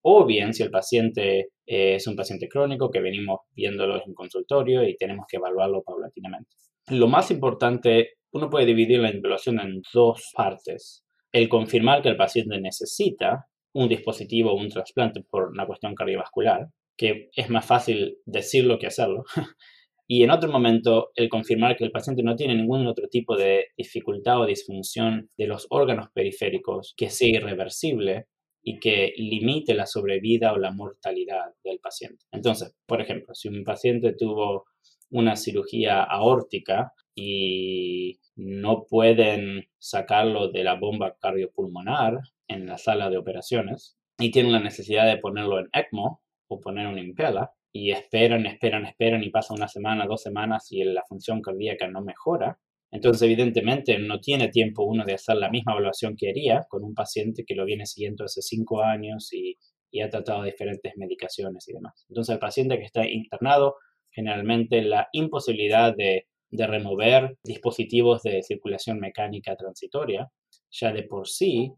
o 0.02 0.26
bien 0.26 0.52
si 0.52 0.62
el 0.62 0.70
paciente 0.70 1.48
eh, 1.66 1.94
es 1.94 2.06
un 2.06 2.14
paciente 2.14 2.46
crónico 2.46 2.90
que 2.90 3.00
venimos 3.00 3.40
viéndolo 3.52 4.02
en 4.06 4.12
consultorio 4.12 4.86
y 4.86 4.96
tenemos 4.96 5.24
que 5.26 5.38
evaluarlo 5.38 5.82
paulatinamente. 5.82 6.50
Lo 6.90 7.08
más 7.08 7.30
importante, 7.30 8.18
uno 8.32 8.50
puede 8.50 8.66
dividir 8.66 9.00
la 9.00 9.08
evaluación 9.08 9.60
en 9.60 9.80
dos 9.94 10.30
partes. 10.36 11.06
El 11.32 11.48
confirmar 11.48 12.02
que 12.02 12.10
el 12.10 12.18
paciente 12.18 12.60
necesita 12.60 13.46
un 13.72 13.88
dispositivo 13.88 14.52
o 14.52 14.60
un 14.60 14.68
trasplante 14.68 15.22
por 15.22 15.48
una 15.48 15.66
cuestión 15.66 15.94
cardiovascular, 15.94 16.68
que 16.98 17.30
es 17.34 17.48
más 17.48 17.64
fácil 17.64 18.18
decirlo 18.26 18.78
que 18.78 18.88
hacerlo. 18.88 19.24
y 20.06 20.22
en 20.22 20.30
otro 20.30 20.50
momento, 20.50 21.10
el 21.14 21.28
confirmar 21.28 21.76
que 21.76 21.84
el 21.84 21.90
paciente 21.90 22.22
no 22.22 22.36
tiene 22.36 22.54
ningún 22.54 22.86
otro 22.86 23.08
tipo 23.08 23.36
de 23.36 23.68
dificultad 23.76 24.40
o 24.40 24.46
disfunción 24.46 25.30
de 25.38 25.46
los 25.46 25.66
órganos 25.70 26.08
periféricos 26.12 26.94
que 26.96 27.08
sea 27.08 27.28
irreversible 27.28 28.26
y 28.62 28.78
que 28.80 29.12
limite 29.16 29.74
la 29.74 29.86
sobrevida 29.86 30.52
o 30.52 30.58
la 30.58 30.72
mortalidad 30.72 31.54
del 31.64 31.78
paciente. 31.78 32.24
Entonces, 32.32 32.74
por 32.86 33.00
ejemplo, 33.00 33.34
si 33.34 33.48
un 33.48 33.64
paciente 33.64 34.14
tuvo 34.14 34.64
una 35.10 35.36
cirugía 35.36 36.02
aórtica 36.02 36.92
y 37.14 38.18
no 38.36 38.84
pueden 38.88 39.64
sacarlo 39.78 40.48
de 40.50 40.64
la 40.64 40.74
bomba 40.74 41.16
cardiopulmonar 41.20 42.18
en 42.48 42.66
la 42.66 42.78
sala 42.78 43.08
de 43.08 43.18
operaciones 43.18 43.96
y 44.18 44.30
tienen 44.30 44.52
la 44.52 44.60
necesidad 44.60 45.06
de 45.06 45.18
ponerlo 45.18 45.60
en 45.60 45.68
ECMO 45.72 46.20
o 46.48 46.60
poner 46.60 46.88
un 46.88 46.98
impela 46.98 47.52
y 47.74 47.90
esperan, 47.90 48.46
esperan, 48.46 48.86
esperan 48.86 49.22
y 49.22 49.30
pasa 49.30 49.52
una 49.52 49.68
semana, 49.68 50.06
dos 50.06 50.22
semanas 50.22 50.70
y 50.70 50.84
la 50.84 51.02
función 51.08 51.42
cardíaca 51.42 51.88
no 51.88 52.02
mejora, 52.02 52.58
entonces, 52.94 53.22
evidentemente, 53.22 53.98
no 53.98 54.20
tiene 54.20 54.50
tiempo 54.50 54.84
uno 54.84 55.04
de 55.04 55.14
hacer 55.14 55.36
la 55.36 55.50
misma 55.50 55.72
evaluación 55.72 56.14
que 56.16 56.30
haría 56.30 56.64
con 56.68 56.84
un 56.84 56.94
paciente 56.94 57.44
que 57.44 57.56
lo 57.56 57.64
viene 57.64 57.86
siguiendo 57.86 58.24
hace 58.24 58.40
cinco 58.40 58.82
años 58.82 59.32
y, 59.32 59.58
ha 60.00 60.08
tratado 60.08 60.44
diferentes 60.44 60.92
medicaciones 60.96 61.68
y 61.68 61.72
demás. 61.72 62.04
Entonces, 62.08 62.34
el 62.34 62.38
paciente 62.38 62.78
que 62.78 62.84
está 62.84 63.08
internado, 63.08 63.76
generalmente 64.10 64.82
la 64.82 65.08
imposibilidad 65.12 65.94
de, 65.96 66.26
de 66.50 66.66
remover 66.68 67.36
dispositivos 67.42 68.22
de 68.22 68.42
circulación 68.44 69.00
mecánica 69.00 69.56
transitoria, 69.56 70.30
ya 70.70 70.92
de 70.92 71.02
por 71.02 71.28
sí 71.28 71.72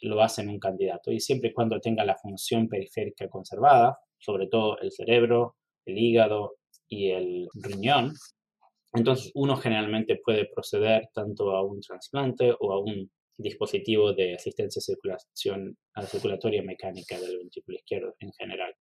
lo 0.00 0.22
hacen 0.22 0.48
un 0.48 0.58
candidato. 0.58 1.12
Y 1.12 1.20
siempre 1.20 1.50
y 1.50 1.52
cuando 1.52 1.80
tenga 1.80 2.04
la 2.04 2.16
función 2.16 2.66
periférica 2.68 3.28
conservada, 3.28 3.98
sobre 4.22 4.46
todo 4.46 4.78
el 4.80 4.90
cerebro, 4.90 5.56
el 5.84 5.98
hígado 5.98 6.56
y 6.88 7.10
el 7.10 7.48
riñón, 7.54 8.14
entonces, 8.94 9.32
uno 9.34 9.56
generalmente 9.56 10.20
puede 10.22 10.46
proceder 10.46 11.08
tanto 11.14 11.52
a 11.52 11.62
un 11.64 11.80
trasplante 11.80 12.54
o 12.58 12.72
a 12.72 12.80
un 12.80 13.10
dispositivo 13.38 14.12
de 14.12 14.34
asistencia 14.34 14.82
circulación 14.82 15.76
a 15.94 16.02
la 16.02 16.06
circulatoria 16.06 16.62
mecánica 16.62 17.18
del 17.18 17.38
ventrículo 17.38 17.78
izquierdo 17.78 18.14
en 18.20 18.32
general. 18.32 18.74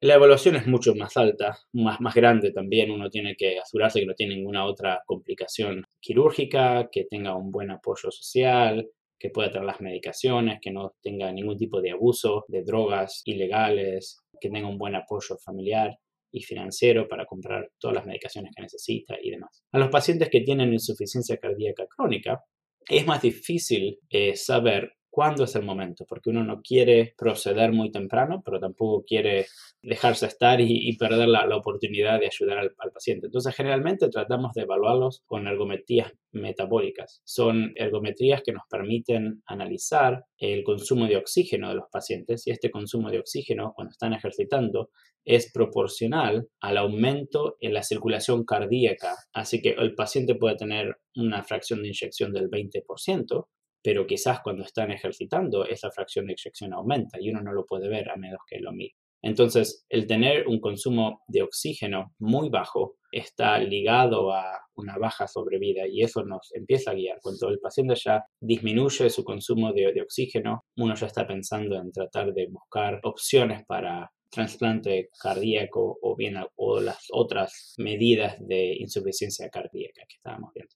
La 0.00 0.14
evaluación 0.14 0.56
es 0.56 0.66
mucho 0.66 0.94
más 0.94 1.16
alta, 1.16 1.56
más, 1.72 2.00
más 2.00 2.14
grande 2.14 2.50
también. 2.50 2.90
Uno 2.90 3.08
tiene 3.08 3.36
que 3.36 3.58
asegurarse 3.58 4.00
que 4.00 4.06
no 4.06 4.14
tiene 4.14 4.34
ninguna 4.34 4.66
otra 4.66 5.02
complicación 5.06 5.84
quirúrgica, 6.00 6.88
que 6.90 7.04
tenga 7.04 7.36
un 7.36 7.52
buen 7.52 7.70
apoyo 7.70 8.10
social, 8.10 8.86
que 9.24 9.30
pueda 9.30 9.50
tener 9.50 9.64
las 9.64 9.80
medicaciones, 9.80 10.58
que 10.60 10.70
no 10.70 10.96
tenga 11.02 11.32
ningún 11.32 11.56
tipo 11.56 11.80
de 11.80 11.92
abuso 11.92 12.44
de 12.46 12.62
drogas 12.62 13.22
ilegales, 13.24 14.22
que 14.38 14.50
tenga 14.50 14.68
un 14.68 14.76
buen 14.76 14.94
apoyo 14.94 15.38
familiar 15.42 15.96
y 16.30 16.42
financiero 16.42 17.08
para 17.08 17.24
comprar 17.24 17.70
todas 17.80 17.94
las 17.94 18.04
medicaciones 18.04 18.52
que 18.54 18.60
necesita 18.60 19.16
y 19.22 19.30
demás. 19.30 19.64
A 19.72 19.78
los 19.78 19.88
pacientes 19.88 20.28
que 20.28 20.42
tienen 20.42 20.74
insuficiencia 20.74 21.38
cardíaca 21.38 21.86
crónica, 21.86 22.44
es 22.86 23.06
más 23.06 23.22
difícil 23.22 23.98
eh, 24.10 24.36
saber 24.36 24.92
cuándo 25.14 25.44
es 25.44 25.54
el 25.54 25.62
momento, 25.62 26.04
porque 26.08 26.30
uno 26.30 26.42
no 26.42 26.60
quiere 26.60 27.14
proceder 27.16 27.70
muy 27.70 27.92
temprano, 27.92 28.42
pero 28.44 28.58
tampoco 28.58 29.04
quiere 29.06 29.46
dejarse 29.80 30.26
estar 30.26 30.60
y, 30.60 30.96
perder 30.96 31.28
la, 31.28 31.56
oportunidad 31.56 32.18
de 32.18 32.26
ayudar 32.26 32.58
al, 32.58 32.74
al, 32.78 32.90
paciente. 32.90 33.26
Entonces, 33.26 33.54
generalmente 33.54 34.08
tratamos 34.08 34.54
de 34.54 34.62
evaluarlos 34.62 35.22
con 35.24 35.46
ergometrías 35.46 36.12
metabólicas. 36.32 37.22
Son 37.22 37.72
ergometrías 37.76 38.42
que 38.42 38.50
nos 38.50 38.64
permiten 38.68 39.40
analizar 39.46 40.24
el 40.36 40.64
consumo 40.64 41.06
de 41.06 41.16
oxígeno 41.16 41.68
de 41.68 41.76
los 41.76 41.88
pacientes 41.92 42.44
y 42.48 42.50
este 42.50 42.72
consumo 42.72 43.08
de 43.08 43.20
oxígeno, 43.20 43.72
cuando 43.72 43.92
están 43.92 44.14
ejercitando, 44.14 44.90
es 45.24 45.52
proporcional 45.52 46.48
al 46.60 46.76
aumento 46.76 47.56
en 47.60 47.72
la 47.72 47.84
circulación 47.84 48.44
cardíaca. 48.44 49.14
Así 49.32 49.62
que 49.62 49.70
el 49.70 49.94
paciente 49.94 50.34
puede 50.34 50.56
tener 50.56 50.96
una 51.14 51.42
fracción 51.44 51.82
de 51.82 51.88
inyección 51.88 52.32
del 52.32 52.50
20%, 52.50 53.46
pero 53.84 54.06
quizás 54.06 54.40
cuando 54.40 54.64
están 54.64 54.90
ejercitando 54.90 55.66
esa 55.66 55.90
fracción 55.90 56.24
de 56.24 56.32
inyección 56.32 56.72
aumenta 56.72 57.20
y 57.20 57.28
uno 57.28 57.42
no 57.42 57.52
lo 57.52 57.66
puede 57.66 57.90
ver 57.90 58.08
a 58.08 58.16
menos 58.16 58.40
que 58.48 58.58
lo 58.58 58.72
mire. 58.72 58.94
Entonces, 59.20 59.84
el 59.90 60.06
tener 60.06 60.46
un 60.48 60.58
consumo 60.58 61.22
de 61.28 61.42
oxígeno 61.42 62.14
muy 62.18 62.48
bajo 62.48 62.96
está 63.12 63.58
ligado 63.58 64.32
a 64.32 64.60
una 64.74 64.96
baja 64.96 65.26
sobrevida 65.26 65.86
y 65.86 66.02
eso 66.02 66.24
nos 66.24 66.50
empieza 66.54 66.92
a 66.92 66.94
guiar. 66.94 67.18
Cuando 67.22 67.48
el 67.50 67.58
paciente 67.58 67.94
ya 67.94 68.24
disminuye 68.40 69.10
su 69.10 69.22
consumo 69.22 69.72
de, 69.74 69.92
de 69.92 70.02
oxígeno, 70.02 70.64
uno 70.76 70.94
ya 70.94 71.06
está 71.06 71.26
pensando 71.26 71.76
en 71.76 71.92
tratar 71.92 72.32
de 72.32 72.48
buscar 72.48 73.00
opciones 73.02 73.64
para 73.66 74.10
trasplante 74.30 75.10
cardíaco 75.20 75.98
o 76.00 76.16
bien 76.16 76.36
o 76.56 76.80
las 76.80 77.06
otras 77.12 77.74
medidas 77.78 78.36
de 78.40 78.76
insuficiencia 78.78 79.48
cardíaca 79.50 80.02
que 80.08 80.16
estábamos 80.16 80.52
viendo. 80.54 80.74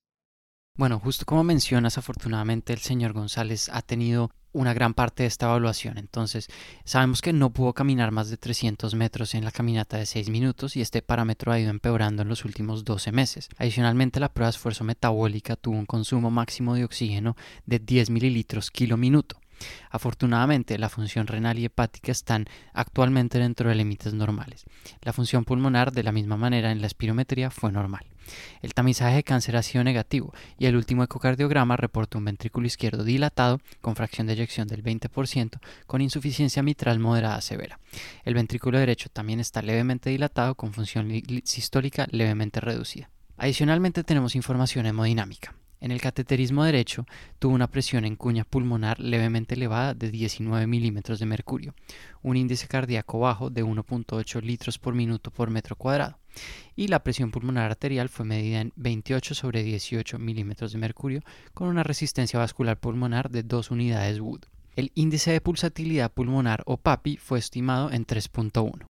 Bueno, 0.75 0.99
justo 0.99 1.25
como 1.25 1.43
mencionas, 1.43 1.97
afortunadamente 1.97 2.71
el 2.73 2.79
señor 2.79 3.13
González 3.13 3.69
ha 3.73 3.81
tenido 3.81 4.31
una 4.51 4.73
gran 4.73 4.93
parte 4.93 5.23
de 5.23 5.27
esta 5.27 5.47
evaluación. 5.47 5.97
Entonces, 5.97 6.47
sabemos 6.85 7.21
que 7.21 7.33
no 7.33 7.51
pudo 7.51 7.73
caminar 7.73 8.11
más 8.11 8.29
de 8.29 8.37
300 8.37 8.95
metros 8.95 9.35
en 9.35 9.45
la 9.45 9.51
caminata 9.51 9.97
de 9.97 10.05
6 10.05 10.29
minutos 10.29 10.75
y 10.75 10.81
este 10.81 11.01
parámetro 11.01 11.51
ha 11.51 11.59
ido 11.59 11.69
empeorando 11.69 12.21
en 12.21 12.29
los 12.29 12.45
últimos 12.45 12.83
12 12.83 13.11
meses. 13.11 13.49
Adicionalmente, 13.57 14.19
la 14.19 14.33
prueba 14.33 14.47
de 14.47 14.55
esfuerzo 14.55 14.83
metabólica 14.83 15.55
tuvo 15.55 15.77
un 15.77 15.85
consumo 15.85 16.31
máximo 16.31 16.75
de 16.75 16.85
oxígeno 16.85 17.35
de 17.65 17.79
10 17.79 18.09
mililitros 18.09 18.71
kilo 18.71 18.97
minuto. 18.97 19.39
Afortunadamente, 19.89 20.77
la 20.77 20.89
función 20.89 21.27
renal 21.27 21.59
y 21.59 21.65
hepática 21.65 22.11
están 22.11 22.45
actualmente 22.73 23.39
dentro 23.39 23.69
de 23.69 23.75
límites 23.75 24.13
normales. 24.13 24.65
La 25.01 25.13
función 25.13 25.45
pulmonar, 25.45 25.91
de 25.91 26.03
la 26.03 26.11
misma 26.11 26.37
manera 26.37 26.71
en 26.71 26.81
la 26.81 26.87
espirometría, 26.87 27.49
fue 27.49 27.71
normal. 27.71 28.05
El 28.61 28.73
tamizaje 28.73 29.15
de 29.15 29.23
cáncer 29.23 29.55
ha 29.57 29.63
sido 29.63 29.83
negativo 29.83 30.33
y 30.57 30.65
el 30.65 30.75
último 30.75 31.03
ecocardiograma 31.03 31.77
reportó 31.77 32.17
un 32.17 32.25
ventrículo 32.25 32.67
izquierdo 32.67 33.03
dilatado 33.03 33.59
con 33.81 33.95
fracción 33.95 34.27
de 34.27 34.33
eyección 34.33 34.67
del 34.67 34.83
20% 34.83 35.59
con 35.87 36.01
insuficiencia 36.01 36.63
mitral 36.63 36.99
moderada 36.99 37.41
severa. 37.41 37.79
El 38.23 38.35
ventrículo 38.35 38.77
derecho 38.77 39.09
también 39.09 39.39
está 39.39 39.61
levemente 39.61 40.09
dilatado 40.09 40.55
con 40.55 40.73
función 40.73 41.09
sistólica 41.43 42.07
levemente 42.11 42.59
reducida. 42.59 43.09
Adicionalmente 43.37 44.03
tenemos 44.03 44.35
información 44.35 44.85
hemodinámica. 44.85 45.55
En 45.81 45.91
el 45.91 46.01
cateterismo 46.01 46.65
derecho 46.65 47.05
tuvo 47.39 47.53
una 47.53 47.67
presión 47.67 48.03
en 48.03 48.17
cuña 48.17 48.43
pulmonar 48.43 48.99
levemente 48.99 49.55
elevada 49.55 49.93
de 49.93 50.11
19 50.11 50.67
milímetros 50.67 51.19
de 51.19 51.25
mercurio, 51.25 51.73
un 52.21 52.35
índice 52.35 52.67
cardíaco 52.67 53.19
bajo 53.19 53.49
de 53.49 53.63
1.8 53.63 54.41
litros 54.41 54.77
por 54.77 54.93
minuto 54.93 55.31
por 55.31 55.49
metro 55.49 55.77
cuadrado, 55.77 56.19
y 56.75 56.89
la 56.89 57.01
presión 57.01 57.31
pulmonar 57.31 57.71
arterial 57.71 58.09
fue 58.09 58.25
medida 58.25 58.59
en 58.59 58.73
28 58.75 59.33
sobre 59.33 59.63
18 59.63 60.19
milímetros 60.19 60.73
de 60.73 60.79
mercurio 60.79 61.21
con 61.53 61.69
una 61.69 61.83
resistencia 61.83 62.39
vascular 62.39 62.77
pulmonar 62.77 63.29
de 63.29 63.43
2 63.43 63.71
unidades 63.71 64.19
Wood. 64.19 64.41
El 64.75 64.91
índice 64.95 65.31
de 65.31 65.41
pulsatilidad 65.41 66.11
pulmonar 66.11 66.61
o 66.65 66.77
PAPI 66.77 67.17
fue 67.17 67.39
estimado 67.39 67.91
en 67.91 68.05
3.1. 68.05 68.85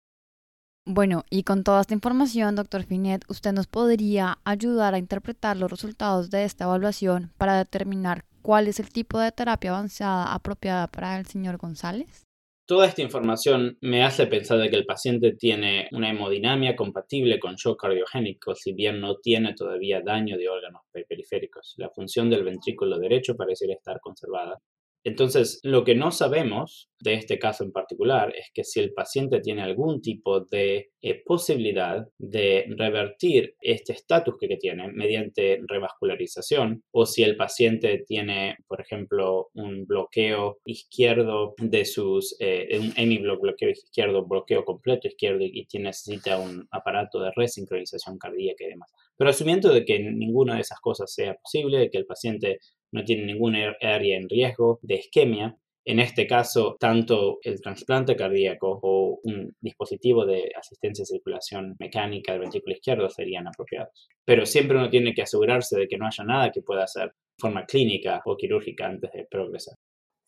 Bueno, 0.92 1.24
y 1.30 1.44
con 1.44 1.64
toda 1.64 1.82
esta 1.82 1.94
información, 1.94 2.56
doctor 2.56 2.82
Finet, 2.82 3.24
¿usted 3.30 3.52
nos 3.54 3.68
podría 3.68 4.40
ayudar 4.44 4.96
a 4.96 4.98
interpretar 4.98 5.56
los 5.56 5.70
resultados 5.70 6.32
de 6.32 6.46
esta 6.46 6.64
evaluación 6.64 7.32
para 7.38 7.60
determinar 7.60 8.26
cuál 8.42 8.68
es 8.68 8.80
el 8.80 8.90
tipo 8.90 9.20
de 9.20 9.32
terapia 9.32 9.70
avanzada 9.70 10.34
apropiada 10.34 10.88
para 10.88 11.20
el 11.20 11.28
señor 11.28 11.58
González? 11.58 12.26
Toda 12.68 12.88
esta 12.88 13.04
información 13.04 13.78
me 13.82 14.04
hace 14.04 14.26
pensar 14.26 14.58
de 14.58 14.72
que 14.72 14.78
el 14.78 14.88
paciente 14.88 15.36
tiene 15.36 15.90
una 15.92 16.10
hemodinamia 16.10 16.76
compatible 16.76 17.40
con 17.40 17.54
shock 17.54 17.80
cardiogénico, 17.80 18.56
si 18.56 18.74
bien 18.74 19.00
no 19.00 19.18
tiene 19.18 19.54
todavía 19.54 20.02
daño 20.02 20.40
de 20.40 20.50
órganos 20.50 20.82
periféricos. 20.92 21.76
La 21.78 21.92
función 21.92 22.32
del 22.32 22.44
ventrículo 22.44 22.98
derecho 22.98 23.36
parece 23.36 23.72
estar 23.72 24.00
conservada. 24.00 24.58
Entonces, 25.04 25.60
lo 25.62 25.84
que 25.84 25.94
no 25.94 26.12
sabemos 26.12 26.89
de 27.02 27.14
este 27.14 27.40
caso 27.40 27.64
en 27.64 27.72
particular 27.72 28.34
es 28.36 28.48
que 28.54 28.64
si 28.64 28.80
el 28.80 28.94
paciente 28.94 29.40
tiene 29.40 29.62
algún 29.62 30.02
tipo 30.02 30.42
de 30.42 30.92
eh, 31.02 31.24
posibilidad 31.26 32.08
de 32.18 32.66
revertir 32.78 33.56
este 33.62 33.94
estatus 33.94 34.36
que, 34.40 34.50
tiene 34.60 34.92
mediante 34.92 35.62
revascularización 35.68 36.84
o 36.92 37.06
si 37.06 37.24
el 37.24 37.38
paciente 37.38 38.04
tiene, 38.06 38.58
por 38.68 38.82
ejemplo, 38.82 39.50
un 39.54 39.86
bloqueo 39.86 40.58
izquierdo 40.66 41.54
de 41.60 41.86
sus, 41.86 42.36
eh, 42.40 42.68
un 42.80 42.92
hemibloqueo 42.98 43.70
izquierdo, 43.70 44.26
bloqueo 44.26 44.66
completo 44.66 45.08
izquierdo 45.08 45.46
y, 45.46 45.68
y 45.72 45.80
necesita 45.80 46.40
un 46.40 46.68
aparato 46.72 47.22
de 47.22 47.32
resincronización 47.36 48.18
cardíaca 48.18 48.66
y 48.66 48.70
demás. 48.70 48.92
Pero 49.16 49.30
asumiendo 49.30 49.72
de 49.72 49.86
que 49.86 50.00
ninguna 50.00 50.56
de 50.56 50.62
esas 50.62 50.80
cosas 50.80 51.14
sea 51.14 51.36
posible, 51.36 51.78
de 51.78 51.90
que 51.90 51.98
el 52.00 52.06
paciente 52.06 52.60
no 52.92 53.04
tiene 53.04 53.26
ninguna 53.26 53.76
área 53.82 54.18
en 54.18 54.30
riesgo 54.30 54.80
de 54.82 54.96
isquemia. 54.96 55.58
En 55.86 56.00
este 56.00 56.28
caso, 56.28 56.76
tanto 56.80 57.40
el 57.42 57.62
trasplante 57.62 58.16
cardíaco 58.16 58.80
o 58.82 59.20
un 59.24 59.56
dispositivo 59.60 60.26
de 60.26 60.52
asistencia 60.56 61.04
de 61.04 61.18
circulación 61.18 61.76
mecánica 61.80 62.34
del 62.34 62.42
ventrículo 62.42 62.76
izquierdo 62.76 63.10
serían 63.10 63.48
apropiados. 63.48 64.08
Pero 64.26 64.46
siempre 64.46 64.78
uno 64.78 64.90
tiene 64.90 65.14
que 65.14 65.24
asegurarse 65.24 65.80
de 65.80 65.88
que 65.88 65.98
no 65.98 66.06
haya 66.06 66.24
nada 66.24 66.52
que 66.52 66.62
pueda 66.62 66.84
hacer 66.84 67.12
forma 67.40 67.66
clínica 67.66 68.22
o 68.26 68.36
quirúrgica 68.36 68.86
antes 68.88 69.12
de 69.14 69.26
progresar. 69.30 69.76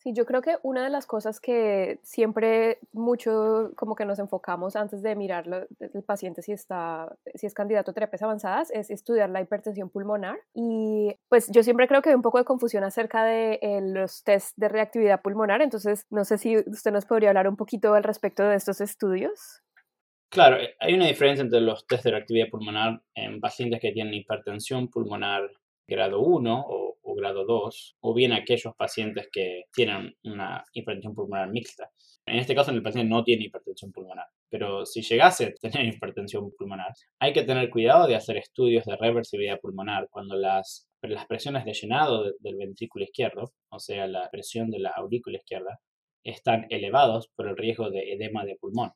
Sí, 0.02 0.12
yo 0.12 0.26
creo 0.26 0.42
que 0.42 0.56
una 0.64 0.82
de 0.82 0.90
las 0.90 1.06
cosas 1.06 1.38
que 1.38 2.00
siempre 2.02 2.80
mucho 2.92 3.70
como 3.76 3.94
que 3.94 4.04
nos 4.04 4.18
enfocamos 4.18 4.74
antes 4.74 5.00
de 5.00 5.14
mirar 5.14 5.68
el 5.78 6.02
paciente 6.02 6.42
si 6.42 6.50
está 6.50 7.16
si 7.36 7.46
es 7.46 7.54
candidato 7.54 7.92
a 7.92 7.94
terapias 7.94 8.22
avanzadas 8.22 8.72
es 8.72 8.90
estudiar 8.90 9.30
la 9.30 9.40
hipertensión 9.40 9.90
pulmonar 9.90 10.40
y 10.54 11.14
pues 11.28 11.52
yo 11.52 11.62
siempre 11.62 11.86
creo 11.86 12.02
que 12.02 12.08
hay 12.08 12.16
un 12.16 12.22
poco 12.22 12.38
de 12.38 12.44
confusión 12.44 12.82
acerca 12.82 13.24
de 13.24 13.60
eh, 13.62 13.80
los 13.80 14.24
test 14.24 14.56
de 14.56 14.68
reactividad 14.68 15.22
pulmonar, 15.22 15.62
entonces 15.62 16.04
no 16.10 16.24
sé 16.24 16.36
si 16.36 16.56
usted 16.56 16.90
nos 16.90 17.06
podría 17.06 17.28
hablar 17.28 17.46
un 17.46 17.56
poquito 17.56 17.94
al 17.94 18.02
respecto 18.02 18.42
de 18.42 18.56
estos 18.56 18.80
estudios. 18.80 19.62
Claro, 20.30 20.56
eh, 20.56 20.74
hay 20.80 20.94
una 20.94 21.06
diferencia 21.06 21.44
entre 21.44 21.60
los 21.60 21.86
test 21.86 22.02
de 22.02 22.10
reactividad 22.10 22.48
pulmonar 22.48 23.02
en 23.14 23.40
pacientes 23.40 23.80
que 23.80 23.92
tienen 23.92 24.14
hipertensión 24.14 24.88
pulmonar 24.88 25.48
grado 25.86 26.20
1 26.20 26.64
o, 26.68 26.96
grado 27.14 27.44
2, 27.44 27.96
o 28.00 28.14
bien 28.14 28.32
aquellos 28.32 28.74
pacientes 28.76 29.28
que 29.32 29.64
tienen 29.72 30.14
una 30.24 30.64
hipertensión 30.72 31.14
pulmonar 31.14 31.50
mixta. 31.50 31.90
En 32.26 32.38
este 32.38 32.54
caso, 32.54 32.70
el 32.70 32.82
paciente 32.82 33.08
no 33.08 33.24
tiene 33.24 33.44
hipertensión 33.44 33.92
pulmonar, 33.92 34.26
pero 34.48 34.86
si 34.86 35.02
llegase 35.02 35.46
a 35.46 35.54
tener 35.54 35.86
hipertensión 35.94 36.50
pulmonar, 36.56 36.92
hay 37.18 37.32
que 37.32 37.42
tener 37.42 37.70
cuidado 37.70 38.06
de 38.06 38.16
hacer 38.16 38.36
estudios 38.36 38.84
de 38.84 38.96
reversibilidad 38.96 39.60
pulmonar 39.60 40.08
cuando 40.10 40.36
las, 40.36 40.88
las 41.02 41.26
presiones 41.26 41.64
de 41.64 41.72
llenado 41.72 42.24
del 42.38 42.56
ventrículo 42.56 43.04
izquierdo, 43.04 43.52
o 43.70 43.78
sea, 43.78 44.06
la 44.06 44.28
presión 44.30 44.70
de 44.70 44.78
la 44.78 44.90
aurícula 44.90 45.38
izquierda, 45.38 45.80
están 46.24 46.66
elevados 46.70 47.28
por 47.34 47.48
el 47.48 47.56
riesgo 47.56 47.90
de 47.90 48.12
edema 48.12 48.44
de 48.44 48.56
pulmón. 48.56 48.92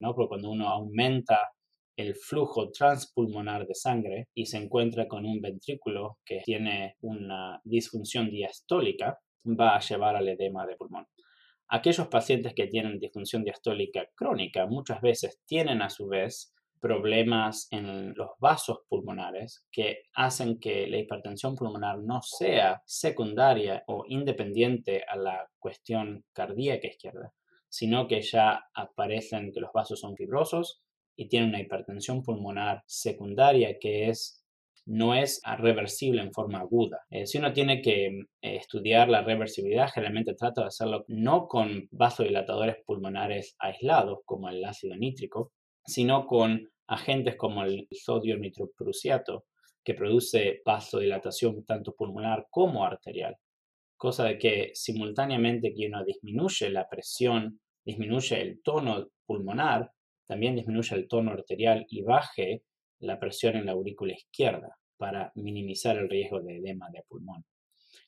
¿no? 0.00 0.14
Porque 0.14 0.28
cuando 0.28 0.50
uno 0.50 0.68
aumenta 0.68 1.50
el 1.96 2.14
flujo 2.14 2.70
transpulmonar 2.70 3.66
de 3.66 3.74
sangre 3.74 4.28
y 4.34 4.46
se 4.46 4.58
encuentra 4.58 5.08
con 5.08 5.26
un 5.26 5.40
ventrículo 5.40 6.18
que 6.24 6.40
tiene 6.44 6.96
una 7.00 7.60
disfunción 7.64 8.30
diastólica, 8.30 9.18
va 9.46 9.76
a 9.76 9.80
llevar 9.80 10.16
al 10.16 10.28
edema 10.28 10.66
de 10.66 10.76
pulmón. 10.76 11.06
Aquellos 11.68 12.08
pacientes 12.08 12.54
que 12.54 12.66
tienen 12.66 12.98
disfunción 12.98 13.44
diastólica 13.44 14.06
crónica 14.14 14.66
muchas 14.66 15.00
veces 15.00 15.40
tienen 15.46 15.82
a 15.82 15.90
su 15.90 16.06
vez 16.06 16.54
problemas 16.82 17.68
en 17.70 18.12
los 18.14 18.30
vasos 18.40 18.80
pulmonares 18.88 19.64
que 19.70 20.02
hacen 20.14 20.58
que 20.58 20.86
la 20.88 20.98
hipertensión 20.98 21.54
pulmonar 21.54 21.98
no 22.00 22.20
sea 22.22 22.82
secundaria 22.84 23.84
o 23.86 24.04
independiente 24.08 25.04
a 25.08 25.16
la 25.16 25.48
cuestión 25.60 26.24
cardíaca 26.32 26.88
izquierda, 26.88 27.32
sino 27.68 28.08
que 28.08 28.20
ya 28.20 28.64
aparecen 28.74 29.52
que 29.52 29.60
los 29.60 29.72
vasos 29.72 30.00
son 30.00 30.16
fibrosos 30.16 30.82
y 31.22 31.28
tiene 31.28 31.46
una 31.46 31.60
hipertensión 31.60 32.22
pulmonar 32.22 32.82
secundaria 32.86 33.78
que 33.78 34.08
es 34.08 34.44
no 34.84 35.14
es 35.14 35.40
reversible 35.58 36.20
en 36.20 36.32
forma 36.32 36.58
aguda. 36.58 37.02
Eh, 37.08 37.24
si 37.24 37.38
uno 37.38 37.52
tiene 37.52 37.80
que 37.80 38.06
eh, 38.06 38.22
estudiar 38.40 39.08
la 39.08 39.22
reversibilidad, 39.22 39.88
generalmente 39.88 40.34
trata 40.34 40.62
de 40.62 40.66
hacerlo 40.66 41.04
no 41.06 41.46
con 41.46 41.86
vasodilatadores 41.92 42.78
pulmonares 42.84 43.54
aislados, 43.60 44.18
como 44.24 44.48
el 44.48 44.64
ácido 44.64 44.96
nítrico, 44.96 45.52
sino 45.86 46.26
con 46.26 46.68
agentes 46.88 47.36
como 47.36 47.62
el 47.62 47.86
sodio 47.92 48.36
nitroprusiato, 48.36 49.44
que 49.84 49.94
produce 49.94 50.60
vasodilatación 50.64 51.64
tanto 51.64 51.94
pulmonar 51.94 52.48
como 52.50 52.84
arterial. 52.84 53.36
Cosa 53.96 54.24
de 54.24 54.38
que 54.38 54.70
simultáneamente 54.74 55.72
que 55.72 55.86
uno 55.86 56.04
disminuye 56.04 56.70
la 56.70 56.88
presión, 56.88 57.60
disminuye 57.84 58.40
el 58.42 58.60
tono 58.62 59.10
pulmonar, 59.24 59.92
también 60.26 60.56
disminuye 60.56 60.96
el 60.96 61.08
tono 61.08 61.32
arterial 61.32 61.86
y 61.88 62.02
baje 62.02 62.62
la 63.00 63.18
presión 63.18 63.56
en 63.56 63.66
la 63.66 63.72
aurícula 63.72 64.12
izquierda 64.12 64.78
para 64.96 65.32
minimizar 65.34 65.96
el 65.96 66.08
riesgo 66.08 66.40
de 66.40 66.58
edema 66.58 66.88
de 66.92 67.02
pulmón. 67.08 67.44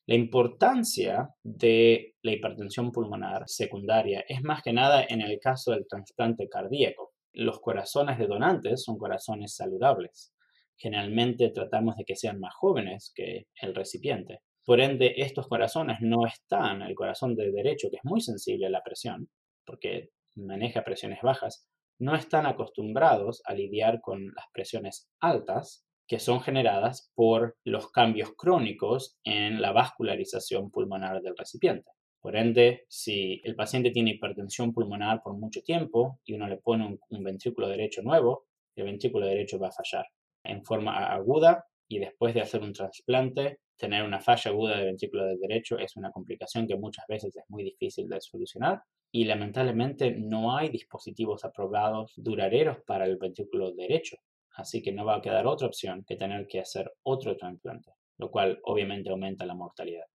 La 0.07 0.14
importancia 0.14 1.31
de 1.42 2.14
la 2.22 2.33
hipertensión 2.33 2.92
pulmonar 2.92 3.44
secundaria 3.46 4.24
es 4.29 4.42
más 4.42 4.62
que 4.62 4.72
nada 4.72 5.05
en 5.09 5.22
el 5.22 5.38
caso 5.40 5.72
del 5.72 5.87
trasplante 5.88 6.48
cardíaco. 6.48 7.14
Los 7.33 7.61
corazones 7.61 8.18
de 8.18 8.27
donantes 8.27 8.85
son 8.85 8.98
corazones 8.98 9.57
saludables. 9.57 10.35
Generalmente 10.77 11.50
tratamos 11.50 11.96
de 11.96 12.05
que 12.05 12.16
sean 12.16 12.38
más 12.38 12.55
jóvenes 12.55 13.12
que 13.14 13.46
el 13.62 13.74
recipiente. 13.74 14.40
Por 14.64 14.81
ende, 14.81 15.14
estos 15.16 15.48
corazones 15.48 15.98
no 16.00 16.27
están, 16.27 16.83
el 16.83 16.94
corazón 16.94 17.35
de 17.35 17.50
derecho, 17.50 17.88
que 17.90 17.96
es 17.96 18.05
muy 18.05 18.20
sensible 18.20 18.66
a 18.66 18.70
la 18.70 18.83
presión, 18.83 19.29
porque 19.64 20.11
maneja 20.37 20.85
presiones 20.85 21.20
bajas, 21.22 21.66
no 21.98 22.14
están 22.14 22.46
acostumbrados 22.46 23.42
a 23.44 23.54
lidiar 23.54 24.00
con 24.00 24.26
las 24.26 24.46
presiones 24.52 25.09
altas 25.20 25.85
que 26.07 26.18
son 26.18 26.40
generadas 26.40 27.11
por 27.14 27.57
los 27.64 27.90
cambios 27.90 28.35
crónicos 28.37 29.18
en 29.24 29.62
la 29.62 29.72
vascularización 29.72 30.70
pulmonar 30.70 31.22
del 31.22 31.37
recipiente. 31.37 31.90
Por 32.20 32.37
ende, 32.37 32.85
si 32.88 33.40
el 33.44 33.54
paciente 33.54 33.90
tiene 33.90 34.12
hipertensión 34.12 34.72
pulmonar 34.72 35.22
por 35.22 35.37
mucho 35.37 35.62
tiempo 35.62 36.20
y 36.24 36.35
uno 36.35 36.46
le 36.48 36.57
pone 36.59 36.98
un, 37.11 37.24
ventrículo 37.24 37.68
derecho 37.68 38.02
nuevo, 38.02 38.46
el 38.76 38.85
ventrículo 38.85 39.26
derecho 39.26 39.59
va 39.59 39.68
a 39.68 39.72
fallar 39.72 40.07
en 40.42 40.64
forma 40.64 41.12
aguda 41.12 41.66
y 41.88 41.99
después 41.99 42.35
de 42.35 42.40
hacer 42.40 42.62
un 42.62 42.73
trasplante, 42.73 43.59
tener 43.77 44.03
una 44.03 44.20
falla 44.20 44.51
aguda 44.51 44.79
de 44.79 44.87
ventrículo 44.87 45.27
derecho 45.37 45.79
es 45.79 45.97
una 45.97 46.11
complicación 46.11 46.66
que 46.66 46.77
muchas 46.77 47.07
veces 47.09 47.35
es 47.37 47.44
muy 47.49 47.64
difícil 47.64 48.09
de 48.09 48.20
solucionar 48.20 48.83
y 49.11 49.25
lamentablemente 49.25 50.12
no 50.12 50.57
hay 50.57 50.68
dispositivos 50.68 51.44
aprobados 51.44 52.12
duraderos 52.16 52.79
para 52.87 53.05
el 53.05 53.16
ventrículo 53.16 53.73
derecho, 53.73 54.16
así 54.57 54.83
que 54.83 54.92
no 54.92 55.05
va 55.05 55.16
a 55.16 55.23
quedar 55.23 55.47
otra 55.47 55.66
opción 55.66 56.05
que 56.07 56.16
tener 56.16 56.47
que 56.47 56.61
hacer 56.61 56.92
otro 57.03 57.37
trasplante, 57.37 57.92
lo 58.18 58.31
cual 58.31 58.59
obviamente 58.64 59.11
aumenta 59.11 59.47
la 59.47 59.55
mortalidad. 59.55 60.07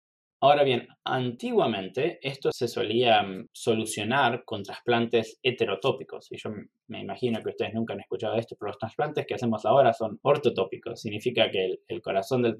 Ahora 0.40 0.62
bien, 0.62 0.86
antiguamente 1.04 2.20
esto 2.22 2.50
se 2.52 2.68
solía 2.68 3.22
mm, 3.22 3.48
solucionar 3.52 4.44
con 4.44 4.62
trasplantes 4.62 5.40
heterotópicos. 5.42 6.30
Y 6.30 6.36
yo 6.36 6.50
me 6.86 7.00
imagino 7.00 7.42
que 7.42 7.50
ustedes 7.50 7.74
nunca 7.74 7.94
han 7.94 8.00
escuchado 8.00 8.36
esto, 8.36 8.54
pero 8.58 8.68
los 8.68 8.78
trasplantes 8.78 9.26
que 9.26 9.34
hacemos 9.34 9.66
ahora 9.66 9.92
son 9.92 10.18
ortotópicos. 10.22 11.00
Significa 11.00 11.50
que 11.50 11.64
el, 11.64 11.80
el 11.88 12.02
corazón 12.02 12.42
del 12.42 12.56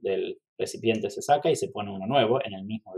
del 0.00 0.38
recipiente 0.56 1.10
se 1.10 1.20
saca 1.20 1.50
y 1.50 1.56
se 1.56 1.68
pone 1.68 1.92
uno 1.92 2.06
nuevo 2.06 2.40
en 2.44 2.54
el 2.54 2.64
mismo 2.64 2.94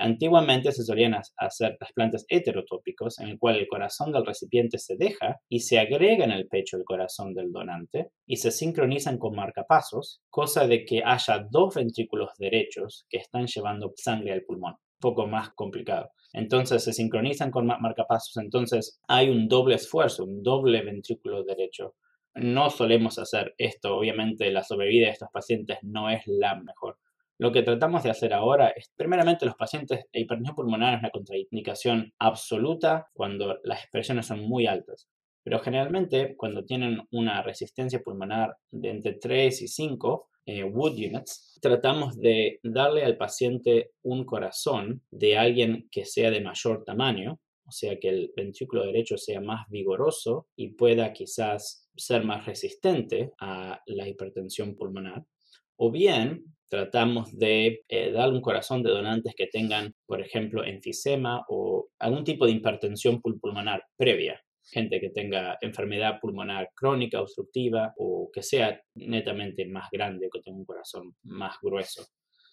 Antiguamente 0.00 0.72
se 0.72 0.82
solían 0.82 1.14
hacer 1.36 1.76
trasplantes 1.78 2.24
heterotópicos 2.28 3.18
en 3.20 3.28
el 3.28 3.38
cual 3.38 3.56
el 3.56 3.68
corazón 3.68 4.12
del 4.12 4.24
recipiente 4.24 4.78
se 4.78 4.96
deja 4.96 5.40
y 5.46 5.60
se 5.60 5.78
agrega 5.78 6.24
en 6.24 6.30
el 6.30 6.48
pecho 6.48 6.78
el 6.78 6.84
corazón 6.84 7.34
del 7.34 7.52
donante 7.52 8.10
y 8.26 8.36
se 8.36 8.50
sincronizan 8.50 9.18
con 9.18 9.36
marcapasos, 9.36 10.22
cosa 10.30 10.66
de 10.66 10.86
que 10.86 11.02
haya 11.04 11.46
dos 11.50 11.74
ventrículos 11.74 12.30
derechos 12.38 13.04
que 13.10 13.18
están 13.18 13.46
llevando 13.46 13.92
sangre 13.94 14.32
al 14.32 14.42
pulmón. 14.42 14.76
Poco 14.98 15.26
más 15.26 15.50
complicado. 15.50 16.10
Entonces 16.32 16.82
se 16.82 16.94
sincronizan 16.94 17.50
con 17.50 17.66
marcapasos, 17.66 18.38
entonces 18.38 19.00
hay 19.06 19.28
un 19.28 19.48
doble 19.48 19.74
esfuerzo, 19.74 20.24
un 20.24 20.42
doble 20.42 20.82
ventrículo 20.82 21.44
derecho. 21.44 21.94
No 22.34 22.70
solemos 22.70 23.18
hacer 23.18 23.54
esto, 23.58 23.96
obviamente 23.96 24.50
la 24.50 24.62
sobrevida 24.62 25.06
de 25.06 25.12
estos 25.12 25.30
pacientes 25.30 25.78
no 25.82 26.08
es 26.08 26.22
la 26.26 26.54
mejor 26.54 26.96
lo 27.40 27.52
que 27.52 27.62
tratamos 27.62 28.02
de 28.02 28.10
hacer 28.10 28.34
ahora 28.34 28.68
es, 28.68 28.92
primeramente, 28.94 29.46
los 29.46 29.54
pacientes 29.54 30.04
de 30.12 30.20
hipertensión 30.20 30.54
pulmonar 30.54 30.92
es 30.92 31.00
una 31.00 31.10
contraindicación 31.10 32.12
absoluta 32.18 33.08
cuando 33.14 33.58
las 33.64 33.80
expresiones 33.80 34.26
son 34.26 34.42
muy 34.42 34.66
altas. 34.66 35.08
Pero 35.42 35.58
generalmente, 35.60 36.36
cuando 36.36 36.66
tienen 36.66 37.00
una 37.12 37.42
resistencia 37.42 38.02
pulmonar 38.02 38.58
de 38.70 38.90
entre 38.90 39.14
3 39.14 39.62
y 39.62 39.68
5, 39.68 40.28
eh, 40.44 40.64
Wood 40.64 40.92
Units, 40.92 41.58
tratamos 41.62 42.18
de 42.18 42.60
darle 42.62 43.04
al 43.04 43.16
paciente 43.16 43.92
un 44.02 44.26
corazón 44.26 45.02
de 45.10 45.38
alguien 45.38 45.88
que 45.90 46.04
sea 46.04 46.30
de 46.30 46.42
mayor 46.42 46.84
tamaño, 46.84 47.40
o 47.64 47.72
sea 47.72 47.98
que 47.98 48.10
el 48.10 48.32
ventrículo 48.36 48.84
derecho 48.84 49.16
sea 49.16 49.40
más 49.40 49.66
vigoroso 49.70 50.46
y 50.56 50.74
pueda 50.74 51.10
quizás 51.14 51.88
ser 51.96 52.22
más 52.22 52.44
resistente 52.44 53.32
a 53.40 53.80
la 53.86 54.06
hipertensión 54.06 54.76
pulmonar. 54.76 55.24
O 55.76 55.90
bien 55.90 56.44
tratamos 56.70 57.36
de 57.36 57.82
eh, 57.88 58.12
dar 58.12 58.30
un 58.30 58.40
corazón 58.40 58.82
de 58.82 58.90
donantes 58.90 59.34
que 59.36 59.48
tengan, 59.48 59.94
por 60.06 60.20
ejemplo, 60.20 60.64
enfisema 60.64 61.44
o 61.48 61.88
algún 61.98 62.24
tipo 62.24 62.46
de 62.46 62.52
hipertensión 62.52 63.20
pulmonar 63.20 63.82
previa. 63.96 64.40
Gente 64.72 65.00
que 65.00 65.10
tenga 65.10 65.58
enfermedad 65.60 66.20
pulmonar 66.20 66.70
crónica, 66.74 67.20
obstructiva 67.20 67.92
o 67.98 68.30
que 68.32 68.42
sea 68.42 68.80
netamente 68.94 69.66
más 69.66 69.88
grande, 69.90 70.28
que 70.32 70.40
tenga 70.40 70.58
un 70.58 70.64
corazón 70.64 71.14
más 71.24 71.56
grueso. 71.60 72.06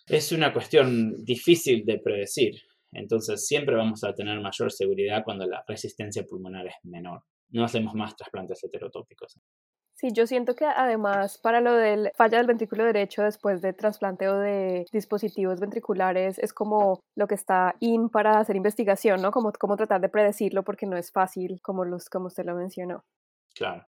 Es 0.08 0.32
una 0.32 0.52
cuestión 0.52 1.24
difícil 1.24 1.86
de 1.86 2.00
predecir, 2.00 2.56
entonces 2.94 3.46
siempre 3.46 3.76
vamos 3.76 4.04
a 4.04 4.14
tener 4.14 4.40
mayor 4.40 4.72
seguridad 4.72 5.24
cuando 5.24 5.46
la 5.46 5.64
resistencia 5.68 6.24
pulmonar 6.24 6.66
es 6.68 6.76
menor. 6.84 7.22
No 7.50 7.64
hacemos 7.64 7.94
más 7.94 8.16
trasplantes 8.16 8.64
heterotópicos. 8.64 9.40
Sí, 10.00 10.10
yo 10.14 10.28
siento 10.28 10.56
que 10.56 10.66
además 10.66 11.40
para 11.40 11.60
lo 11.60 11.74
del 11.74 12.12
falla 12.14 12.38
del 12.38 12.46
ventrículo 12.46 12.84
derecho 12.84 13.24
después 13.24 13.64
de 13.64 13.74
trasplanteo 13.74 14.38
de 14.38 14.86
dispositivos 14.92 15.60
ventriculares 15.60 16.38
es 16.38 16.54
como 16.54 17.02
lo 17.16 17.28
que 17.28 17.34
está 17.34 17.76
in 17.80 18.10
para 18.10 18.40
hacer 18.40 18.56
investigación, 18.56 19.24
¿no? 19.24 19.32
Como, 19.32 19.52
como 19.54 19.76
tratar 19.76 20.00
de 20.00 20.10
predecirlo 20.10 20.62
porque 20.62 20.86
no 20.86 20.98
es 20.98 21.12
fácil 21.12 21.60
como, 21.64 21.84
los, 21.84 22.10
como 22.10 22.28
usted 22.28 22.46
lo 22.46 22.54
mencionó. 22.54 23.06
Claro. 23.56 23.88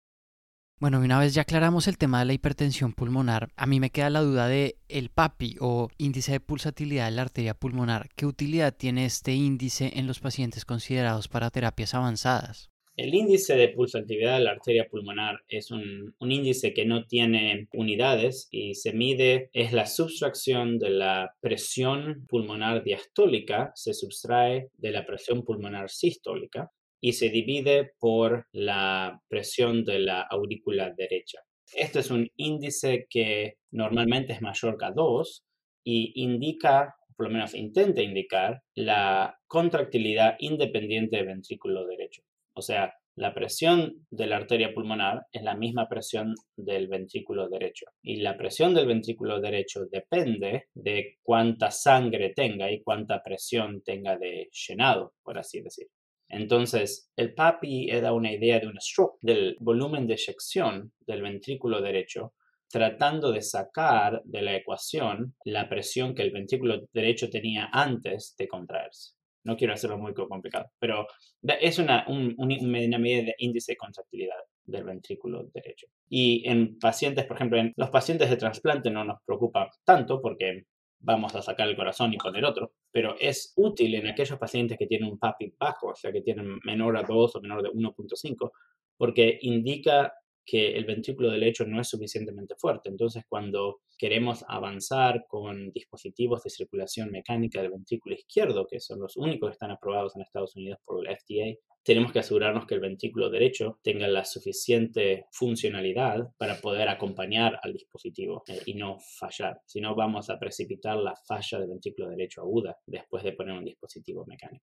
Bueno, 0.80 1.02
una 1.02 1.20
vez 1.20 1.34
ya 1.34 1.42
aclaramos 1.42 1.90
el 1.90 1.98
tema 1.98 2.20
de 2.20 2.26
la 2.26 2.34
hipertensión 2.34 2.94
pulmonar, 2.94 3.50
a 3.58 3.66
mí 3.66 3.82
me 3.82 3.90
queda 3.90 4.10
la 4.10 4.22
duda 4.22 4.48
de 4.48 4.78
el 4.88 5.10
PAPI 5.10 5.58
o 5.60 5.90
índice 5.98 6.32
de 6.32 6.40
pulsatilidad 6.40 7.06
de 7.06 7.12
la 7.12 7.24
arteria 7.24 7.54
pulmonar. 7.54 8.08
¿Qué 8.16 8.26
utilidad 8.26 8.74
tiene 8.74 9.04
este 9.04 9.34
índice 9.34 9.92
en 9.96 10.08
los 10.08 10.22
pacientes 10.22 10.64
considerados 10.64 11.28
para 11.28 11.50
terapias 11.50 11.94
avanzadas? 11.96 12.70
El 12.98 13.14
índice 13.14 13.56
de 13.56 13.70
pulsatividad 13.70 14.40
de 14.40 14.44
la 14.44 14.52
arteria 14.54 14.88
pulmonar 14.90 15.44
es 15.48 15.70
un, 15.70 16.16
índice 16.20 16.74
que 16.74 16.84
no 16.84 17.06
tiene 17.06 17.68
unidades 17.72 18.48
y 18.50 18.74
se 18.74 18.92
mide, 18.92 19.52
es 19.54 19.72
la 19.72 19.86
sustracción 19.86 20.80
de 20.80 20.90
la 20.90 21.36
presión 21.40 22.26
pulmonar 22.28 22.84
diastólica, 22.84 23.72
se 23.76 23.94
sustrae 23.94 24.72
de 24.80 24.90
la 24.90 25.06
presión 25.06 25.44
pulmonar 25.44 25.92
sistólica 25.92 26.72
y 27.00 27.14
se 27.14 27.30
divide 27.30 27.92
por 28.00 28.48
la 28.52 29.22
presión 29.28 29.86
de 29.86 30.00
la 30.00 30.22
aurícula 30.22 30.92
derecha. 30.98 31.42
Este 31.76 32.00
es 32.00 32.10
un 32.10 32.28
índice 32.36 33.06
que 33.12 33.58
normalmente 33.70 34.34
es 34.34 34.42
mayor 34.42 34.76
que 34.76 34.88
2 34.96 35.44
y 35.84 36.14
indica, 36.16 36.96
por 37.16 37.28
lo 37.28 37.34
menos 37.34 37.54
intenta 37.54 38.02
indicar, 38.02 38.64
la 38.74 39.38
contractilidad 39.46 40.36
independiente 40.40 41.18
del 41.18 41.28
ventrículo 41.28 41.86
derecho. 41.86 42.24
O 42.58 42.62
sea, 42.64 42.92
la 43.16 43.36
presión 43.36 44.08
de 44.10 44.26
la 44.26 44.38
arteria 44.38 44.74
pulmonar 44.74 45.28
es 45.32 45.44
la 45.44 45.56
misma 45.56 45.88
presión 45.88 46.34
del 46.56 46.88
ventrículo 46.88 47.48
derecho. 47.50 47.86
Y 48.02 48.18
la 48.18 48.36
presión 48.36 48.74
del 48.74 48.88
ventrículo 48.88 49.40
derecho 49.40 49.86
depende 49.86 50.70
de 50.74 51.18
cuánta 51.22 51.70
sangre 51.70 52.34
tenga 52.36 52.72
y 52.72 52.82
cuánta 52.82 53.22
presión 53.22 53.84
tenga 53.84 54.18
de 54.18 54.50
llenado, 54.52 55.14
por 55.22 55.38
así 55.38 55.62
decir. 55.62 55.86
Entonces, 56.30 57.12
el 57.16 57.36
PAPI 57.36 57.92
da 58.02 58.12
una 58.12 58.34
idea 58.34 58.60
de 58.60 58.68
un 58.68 58.82
stroke, 58.82 59.20
del 59.22 59.56
volumen 59.60 60.08
de 60.08 60.16
eyección 60.16 60.94
del 61.06 61.22
ventrículo 61.22 61.80
derecho, 61.80 62.34
tratando 62.70 63.32
de 63.32 63.44
sacar 63.44 64.24
de 64.26 64.42
la 64.42 64.56
ecuación 64.56 65.36
la 65.46 65.70
presión 65.70 66.16
que 66.16 66.24
el 66.24 66.32
ventrículo 66.32 66.88
derecho 66.92 67.30
tenía 67.30 67.70
antes 67.72 68.34
de 68.36 68.48
contraerse. 68.48 69.17
No 69.48 69.56
quiero 69.56 69.74
hacerlo 69.74 69.98
muy 69.98 70.14
complicado, 70.14 70.70
pero 70.78 71.08
es 71.42 71.80
una, 71.80 72.06
medida 72.06 73.24
de 73.24 73.36
índice 73.38 73.72
de 73.72 73.78
contractilidad 73.78 74.36
del 74.66 74.84
ventrículo 74.84 75.50
derecho. 75.54 75.88
Y 76.10 76.44
en 76.46 76.78
pacientes, 76.78 77.26
por 77.26 77.38
ejemplo, 77.38 77.58
en 77.58 77.72
los 77.78 77.90
pacientes 77.90 78.30
de 78.30 78.36
trasplante 78.36 78.92
no 78.92 79.06
nos 79.06 79.22
preocupa 79.26 79.72
tanto 79.86 80.22
porque 80.22 80.66
vamos 81.00 81.34
a 81.34 81.42
sacar 81.42 81.70
el 81.70 81.78
corazón 81.78 82.14
y 82.14 82.18
poner 82.18 82.44
otro, 82.44 82.74
pero 82.92 83.16
es 83.18 83.54
útil 83.56 83.96
en 83.96 84.08
aquellos 84.08 84.38
pacientes 84.38 84.78
que 84.78 84.86
tienen 84.86 85.10
un 85.10 85.18
PAPI 85.18 85.54
bajo, 85.58 85.92
o 85.92 85.96
sea, 85.96 86.12
que 86.12 86.22
tienen 86.22 86.60
menor 86.66 86.98
a 86.98 87.04
2 87.04 87.36
o 87.38 87.42
menor 87.42 87.64
de 87.64 87.70
1.5, 87.70 88.52
porque 88.98 89.40
indica 89.44 90.14
que 90.46 90.76
el 90.76 90.84
ventrículo 90.84 91.32
derecho 91.32 91.66
no 91.66 91.80
es 91.80 91.88
suficientemente 91.88 92.56
fuerte. 92.58 92.90
Entonces, 92.90 93.24
cuando 93.30 93.80
queremos 93.98 94.46
avanzar 94.48 95.26
con 95.28 95.72
dispositivos 95.72 96.44
de 96.44 96.50
circulación 96.50 97.12
mecánica 97.12 97.62
del 97.62 97.72
ventrículo 97.72 98.16
izquierdo, 98.16 98.68
que 98.68 98.80
son 98.80 99.00
los 99.00 99.18
únicos 99.18 99.50
que 99.50 99.54
están 99.54 99.72
aprobados 99.72 100.16
en 100.16 100.22
Estados 100.22 100.56
Unidos 100.56 100.80
por 100.86 101.06
el 101.06 101.16
FDA, 101.16 101.58
tenemos 101.88 102.12
que 102.12 102.20
asegurarnos 102.20 102.66
que 102.66 102.76
el 102.76 102.82
ventrículo 102.82 103.30
derecho 103.30 103.80
tenga 103.82 104.10
la 104.10 104.26
suficiente 104.26 105.26
funcionalidad 105.32 106.28
para 106.38 106.60
poder 106.60 106.90
acompañar 106.90 107.62
al 107.64 107.72
dispositivo 107.72 108.44
eh, 108.46 108.60
y 108.66 108.74
no 108.74 108.98
fallar. 109.00 109.62
Si 109.66 109.80
no, 109.80 109.96
vamos 109.96 110.30
a 110.30 110.38
precipitar 110.38 110.98
la 110.98 111.16
falla 111.16 111.60
del 111.60 111.70
ventrículo 111.70 112.10
derecho 112.10 112.42
aguda 112.42 112.78
después 112.86 113.24
de 113.24 113.32
poner 113.32 113.58
un 113.58 113.64
dispositivo 113.64 114.26
mecánico. 114.26 114.66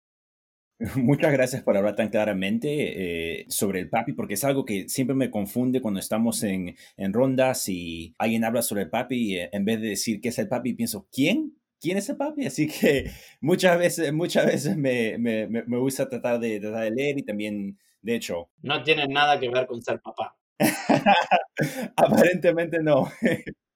Muchas 0.96 1.32
gracias 1.32 1.62
por 1.62 1.76
hablar 1.76 1.94
tan 1.94 2.08
claramente 2.08 3.40
eh, 3.40 3.46
sobre 3.48 3.80
el 3.80 3.88
papi, 3.88 4.12
porque 4.12 4.34
es 4.34 4.44
algo 4.44 4.64
que 4.64 4.88
siempre 4.88 5.14
me 5.14 5.30
confunde 5.30 5.80
cuando 5.80 6.00
estamos 6.00 6.42
en, 6.42 6.76
en 6.96 7.12
rondas 7.12 7.68
y 7.68 8.14
alguien 8.18 8.44
habla 8.44 8.62
sobre 8.62 8.82
el 8.82 8.90
papi, 8.90 9.38
eh, 9.38 9.50
en 9.52 9.64
vez 9.64 9.80
de 9.80 9.90
decir 9.90 10.20
qué 10.20 10.30
es 10.30 10.38
el 10.38 10.48
papi, 10.48 10.74
pienso, 10.74 11.06
¿quién? 11.12 11.56
¿Quién 11.80 11.98
es 11.98 12.08
el 12.08 12.16
papi? 12.16 12.46
Así 12.46 12.66
que 12.66 13.10
muchas 13.40 13.78
veces, 13.78 14.12
muchas 14.12 14.46
veces 14.46 14.76
me, 14.76 15.16
me, 15.18 15.46
me 15.46 15.78
gusta 15.78 16.08
tratar 16.08 16.40
de, 16.40 16.58
tratar 16.58 16.84
de 16.84 16.90
leer 16.90 17.18
y 17.18 17.22
también, 17.22 17.78
de 18.02 18.16
hecho... 18.16 18.50
No 18.62 18.82
tiene 18.82 19.06
nada 19.06 19.38
que 19.38 19.48
ver 19.48 19.66
con 19.66 19.80
ser 19.80 20.00
papá. 20.00 20.36
Aparentemente 21.96 22.80
no. 22.82 23.10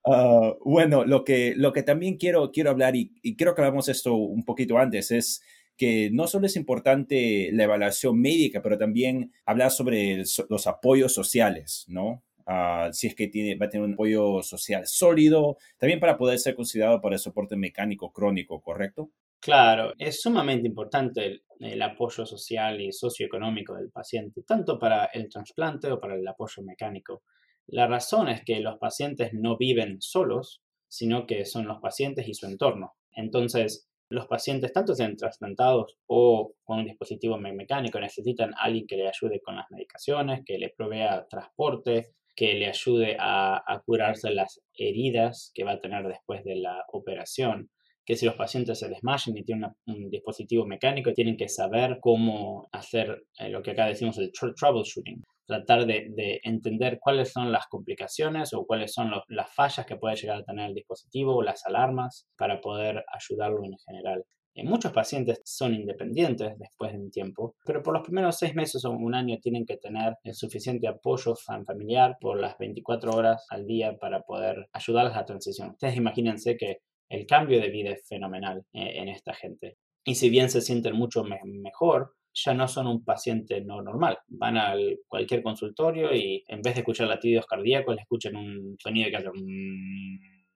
Ah, 0.04 0.54
bueno, 0.64 1.04
lo 1.04 1.24
que, 1.24 1.54
lo 1.56 1.72
que 1.72 1.82
también 1.82 2.16
quiero, 2.16 2.50
quiero 2.50 2.70
hablar, 2.70 2.96
y, 2.96 3.12
y 3.22 3.36
creo 3.36 3.54
que 3.54 3.60
hablamos 3.60 3.88
esto 3.88 4.14
un 4.14 4.44
poquito 4.44 4.78
antes, 4.78 5.10
es 5.10 5.42
que 5.78 6.10
no 6.12 6.26
solo 6.26 6.46
es 6.46 6.56
importante 6.56 7.50
la 7.52 7.64
evaluación 7.64 8.20
médica, 8.20 8.60
pero 8.60 8.76
también 8.76 9.32
hablar 9.46 9.70
sobre 9.70 10.24
los 10.48 10.66
apoyos 10.66 11.14
sociales, 11.14 11.84
¿no? 11.88 12.22
Ah, 12.50 12.88
si 12.92 13.06
es 13.06 13.14
que 13.14 13.28
tiene, 13.28 13.56
va 13.56 13.66
a 13.66 13.68
tener 13.68 13.86
un 13.86 13.92
apoyo 13.92 14.42
social 14.42 14.86
sólido, 14.86 15.58
también 15.76 16.00
para 16.00 16.16
poder 16.16 16.38
ser 16.38 16.54
considerado 16.54 17.00
para 17.00 17.14
el 17.14 17.20
soporte 17.20 17.56
mecánico 17.56 18.10
crónico, 18.10 18.62
¿correcto? 18.62 19.10
Claro, 19.38 19.92
es 19.98 20.22
sumamente 20.22 20.66
importante 20.66 21.26
el, 21.26 21.42
el, 21.60 21.82
apoyo 21.82 22.26
social 22.26 22.80
y 22.80 22.90
socioeconómico 22.90 23.74
del 23.74 23.90
paciente, 23.90 24.42
tanto 24.42 24.78
para 24.78 25.04
el 25.06 25.28
trasplante 25.28 25.92
o 25.92 26.00
para 26.00 26.16
el 26.16 26.26
apoyo 26.26 26.62
mecánico. 26.62 27.22
La 27.66 27.86
razón 27.86 28.28
es 28.28 28.42
que 28.44 28.60
los 28.60 28.78
pacientes 28.78 29.34
no 29.34 29.58
viven 29.58 30.00
solos, 30.00 30.62
sino 30.88 31.26
que 31.26 31.44
son 31.44 31.68
los 31.68 31.80
pacientes 31.80 32.26
y 32.26 32.34
su 32.34 32.46
entorno. 32.46 32.94
Entonces, 33.12 33.87
los 34.10 34.26
pacientes, 34.26 34.72
tanto 34.72 34.94
sean 34.94 35.16
trasplantados 35.16 35.98
o 36.06 36.52
con 36.64 36.78
un 36.78 36.86
dispositivo 36.86 37.36
mecánico, 37.38 38.00
necesitan 38.00 38.54
a 38.54 38.62
alguien 38.62 38.86
que 38.86 38.96
le 38.96 39.08
ayude 39.08 39.40
con 39.40 39.56
las 39.56 39.66
medicaciones, 39.70 40.42
que 40.44 40.58
le 40.58 40.70
provea 40.70 41.26
transporte, 41.28 42.12
que 42.34 42.54
le 42.54 42.68
ayude 42.68 43.16
a, 43.18 43.82
curarse 43.84 44.30
las 44.30 44.60
heridas 44.72 45.50
que 45.54 45.64
va 45.64 45.72
a 45.72 45.80
tener 45.80 46.06
después 46.06 46.44
de 46.44 46.56
la 46.56 46.84
operación. 46.92 47.70
Que 48.06 48.16
si 48.16 48.24
los 48.24 48.36
pacientes 48.36 48.78
se 48.78 48.88
desmayan 48.88 49.36
y 49.36 49.44
tienen 49.44 49.70
un 49.86 50.08
dispositivo 50.08 50.64
mecánico, 50.64 51.12
tienen 51.12 51.36
que 51.36 51.48
saber 51.48 51.98
cómo 52.00 52.68
hacer 52.72 53.24
eh, 53.38 53.50
lo 53.50 53.62
que 53.62 53.72
acá 53.72 53.86
decimos 53.86 54.16
el 54.18 54.30
troubleshooting, 54.32 55.22
tratar 55.48 55.86
de, 55.86 56.40
entender 56.44 56.98
cuáles 57.00 57.32
son 57.32 57.50
las 57.50 57.66
complicaciones 57.66 58.52
o 58.52 58.66
cuáles 58.66 58.92
son 58.92 59.10
las 59.28 59.54
fallas 59.54 59.86
que 59.86 59.96
puede 59.96 60.16
llegar 60.16 60.38
a 60.38 60.44
tener 60.44 60.68
el 60.68 60.74
dispositivo 60.74 61.36
o 61.36 61.42
las 61.42 61.64
alarmas 61.64 62.28
para 62.36 62.60
poder 62.60 63.02
ayudarlo 63.12 63.64
en 63.64 63.76
general. 63.78 64.24
Eh, 64.54 64.64
muchos 64.64 64.92
pacientes 64.92 65.40
son 65.44 65.74
independientes 65.74 66.52
después 66.58 66.92
de 66.92 66.98
un 66.98 67.10
tiempo, 67.10 67.56
pero 67.64 67.82
por 67.82 67.94
los 67.94 68.02
primeros 68.02 68.36
seis 68.36 68.54
meses 68.54 68.84
o 68.84 68.90
un 68.90 69.14
año 69.14 69.38
tienen 69.40 69.64
que 69.64 69.78
tener 69.78 70.16
el 70.22 70.34
suficiente 70.34 70.86
apoyo 70.86 71.34
familiar 71.34 72.18
por 72.20 72.38
las 72.38 72.58
24 72.58 73.12
horas 73.12 73.46
al 73.48 73.66
día 73.66 73.96
para 73.98 74.20
poder 74.22 74.68
ayudarles 74.72 75.14
a 75.14 75.20
la 75.20 75.24
transición. 75.24 75.70
Ustedes 75.70 75.96
imagínense 75.96 76.56
que 76.56 76.78
el 77.08 77.26
cambio 77.26 77.60
de 77.60 77.70
vida 77.70 77.90
es 77.90 78.06
fenomenal 78.06 78.64
eh, 78.74 78.92
en 78.96 79.08
esta 79.08 79.32
gente. 79.32 79.78
Y 80.04 80.14
si 80.14 80.28
bien 80.28 80.50
se 80.50 80.60
sienten 80.60 80.94
mucho 80.94 81.24
mejor, 81.24 82.14
ya 82.44 82.54
no 82.54 82.68
son 82.68 82.86
un 82.86 83.04
paciente 83.04 83.60
no 83.60 83.82
normal. 83.82 84.18
Van 84.28 84.56
a 84.56 84.74
cualquier 85.06 85.42
consultorio 85.42 86.14
y 86.14 86.44
en 86.48 86.62
vez 86.62 86.74
de 86.74 86.80
escuchar 86.80 87.08
latidos 87.08 87.46
cardíacos, 87.46 87.94
le 87.94 88.02
escuchan 88.02 88.36
un 88.36 88.76
sonido 88.78 89.10
que 89.10 89.16
hace 89.16 89.30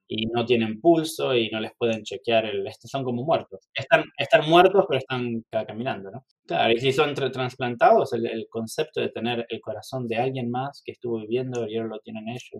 y 0.07 0.27
no 0.27 0.45
tienen 0.45 0.79
pulso 0.79 1.35
y 1.35 1.49
no 1.49 1.59
les 1.59 1.71
pueden 1.77 2.03
chequear 2.03 2.45
el 2.45 2.67
este 2.67 2.87
son 2.87 3.03
como 3.03 3.23
muertos. 3.23 3.67
Están, 3.73 4.03
están 4.17 4.47
muertos 4.49 4.85
pero 4.87 4.99
están 4.99 5.43
caminando, 5.65 6.11
¿no? 6.11 6.25
Claro, 6.45 6.73
y 6.73 6.79
si 6.79 6.91
son 6.91 7.13
trasplantados, 7.13 8.13
el, 8.13 8.45
concepto 8.49 8.99
de 9.01 9.09
tener 9.09 9.45
el 9.49 9.61
corazón 9.61 10.07
de 10.07 10.17
alguien 10.17 10.51
más 10.51 10.81
que 10.85 10.91
estuvo 10.91 11.19
viviendo 11.19 11.67
y 11.67 11.77
ahora 11.77 11.89
lo 11.89 11.99
tienen 11.99 12.27
ellos 12.27 12.51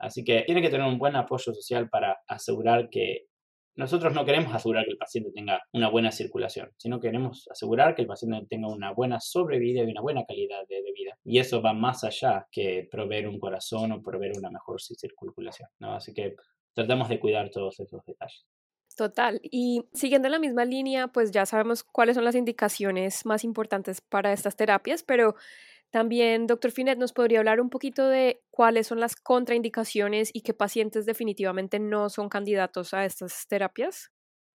Así 0.00 0.24
que 0.24 0.42
tiene 0.46 0.62
que 0.62 0.70
tener 0.70 0.86
un 0.86 0.98
buen 0.98 1.16
apoyo 1.16 1.52
social 1.52 1.88
para 1.88 2.18
asegurar 2.26 2.88
que 2.88 3.26
nosotros 3.78 4.12
no 4.12 4.24
queremos 4.24 4.52
asegurar 4.52 4.84
que 4.84 4.90
el 4.90 4.98
paciente 4.98 5.30
tenga 5.32 5.62
una 5.72 5.88
buena 5.88 6.10
circulación, 6.10 6.72
sino 6.78 6.98
queremos 6.98 7.46
asegurar 7.48 7.94
que 7.94 8.02
el 8.02 8.08
paciente 8.08 8.44
tenga 8.50 8.66
una 8.66 8.92
buena 8.92 9.20
sobrevida 9.20 9.84
y 9.84 9.90
una 9.92 10.00
buena 10.00 10.24
calidad 10.26 10.66
de, 10.68 10.82
vida. 10.92 11.16
Y 11.24 11.38
eso 11.38 11.62
va 11.62 11.72
más 11.72 12.02
allá 12.02 12.48
que 12.50 12.88
proveer 12.90 13.28
un 13.28 13.38
corazón 13.38 13.92
o 13.92 14.02
proveer 14.02 14.32
una 14.36 14.50
mejor 14.50 14.80
circulación. 14.80 15.68
Así 15.78 16.12
que 16.12 16.34
tratamos 16.74 17.08
de 17.08 17.20
cuidar 17.20 17.50
todos 17.50 17.78
esos 17.78 18.04
detalles. 18.04 18.44
Total. 18.96 19.38
Y 19.44 19.84
siguiendo 19.92 20.28
la 20.28 20.40
misma 20.40 20.64
línea, 20.64 21.06
pues 21.06 21.30
ya 21.30 21.46
sabemos 21.46 21.84
cuáles 21.84 22.16
son 22.16 22.24
las 22.24 22.34
indicaciones 22.34 23.24
más 23.26 23.44
importantes 23.44 24.00
para 24.00 24.32
estas 24.32 24.56
terapias, 24.56 25.04
pero 25.04 25.36
también, 25.90 26.46
doctor 26.46 26.70
Finet, 26.70 26.98
¿nos 26.98 27.12
podría 27.12 27.38
hablar 27.38 27.60
un 27.60 27.70
poquito 27.70 28.08
de 28.08 28.42
cuáles 28.50 28.86
son 28.86 29.00
las 29.00 29.16
contraindicaciones 29.16 30.30
y 30.32 30.42
qué 30.42 30.54
pacientes 30.54 31.06
definitivamente 31.06 31.78
no 31.78 32.10
son 32.10 32.28
candidatos 32.28 32.92
a 32.94 33.04
estas 33.04 33.46
terapias? 33.48 34.10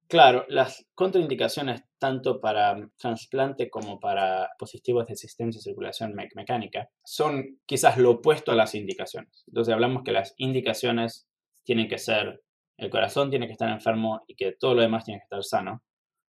Claro, 0.08 0.46
las 0.48 0.86
contraindicaciones 0.94 1.84
tanto 1.98 2.40
para 2.40 2.88
trasplante 2.98 3.70
como 3.70 4.00
para 4.00 4.50
positivos 4.60 5.08
de 5.08 5.14
asistencia 5.14 5.60
y 5.60 5.64
circulación 5.64 6.14
mecánica 6.14 6.90
son 7.04 7.60
quizás 7.66 7.98
lo 7.98 8.12
opuesto 8.12 8.52
a 8.52 8.56
las 8.56 8.76
indicaciones. 8.76 9.44
Entonces 9.48 9.74
hablamos 9.74 10.04
que 10.04 10.12
las 10.12 10.36
indicaciones 10.38 11.28
tienen 11.64 11.88
que 11.88 11.98
ser, 11.98 12.44
el 12.78 12.90
corazón 12.90 13.30
tiene 13.32 13.48
que 13.48 13.54
estar 13.54 13.70
enfermo 13.70 14.22
y 14.28 14.36
que 14.36 14.52
todo 14.52 14.76
lo 14.76 14.82
demás 14.82 15.06
tiene 15.06 15.20
que 15.20 15.24
estar 15.24 15.44
sano. 15.44 15.82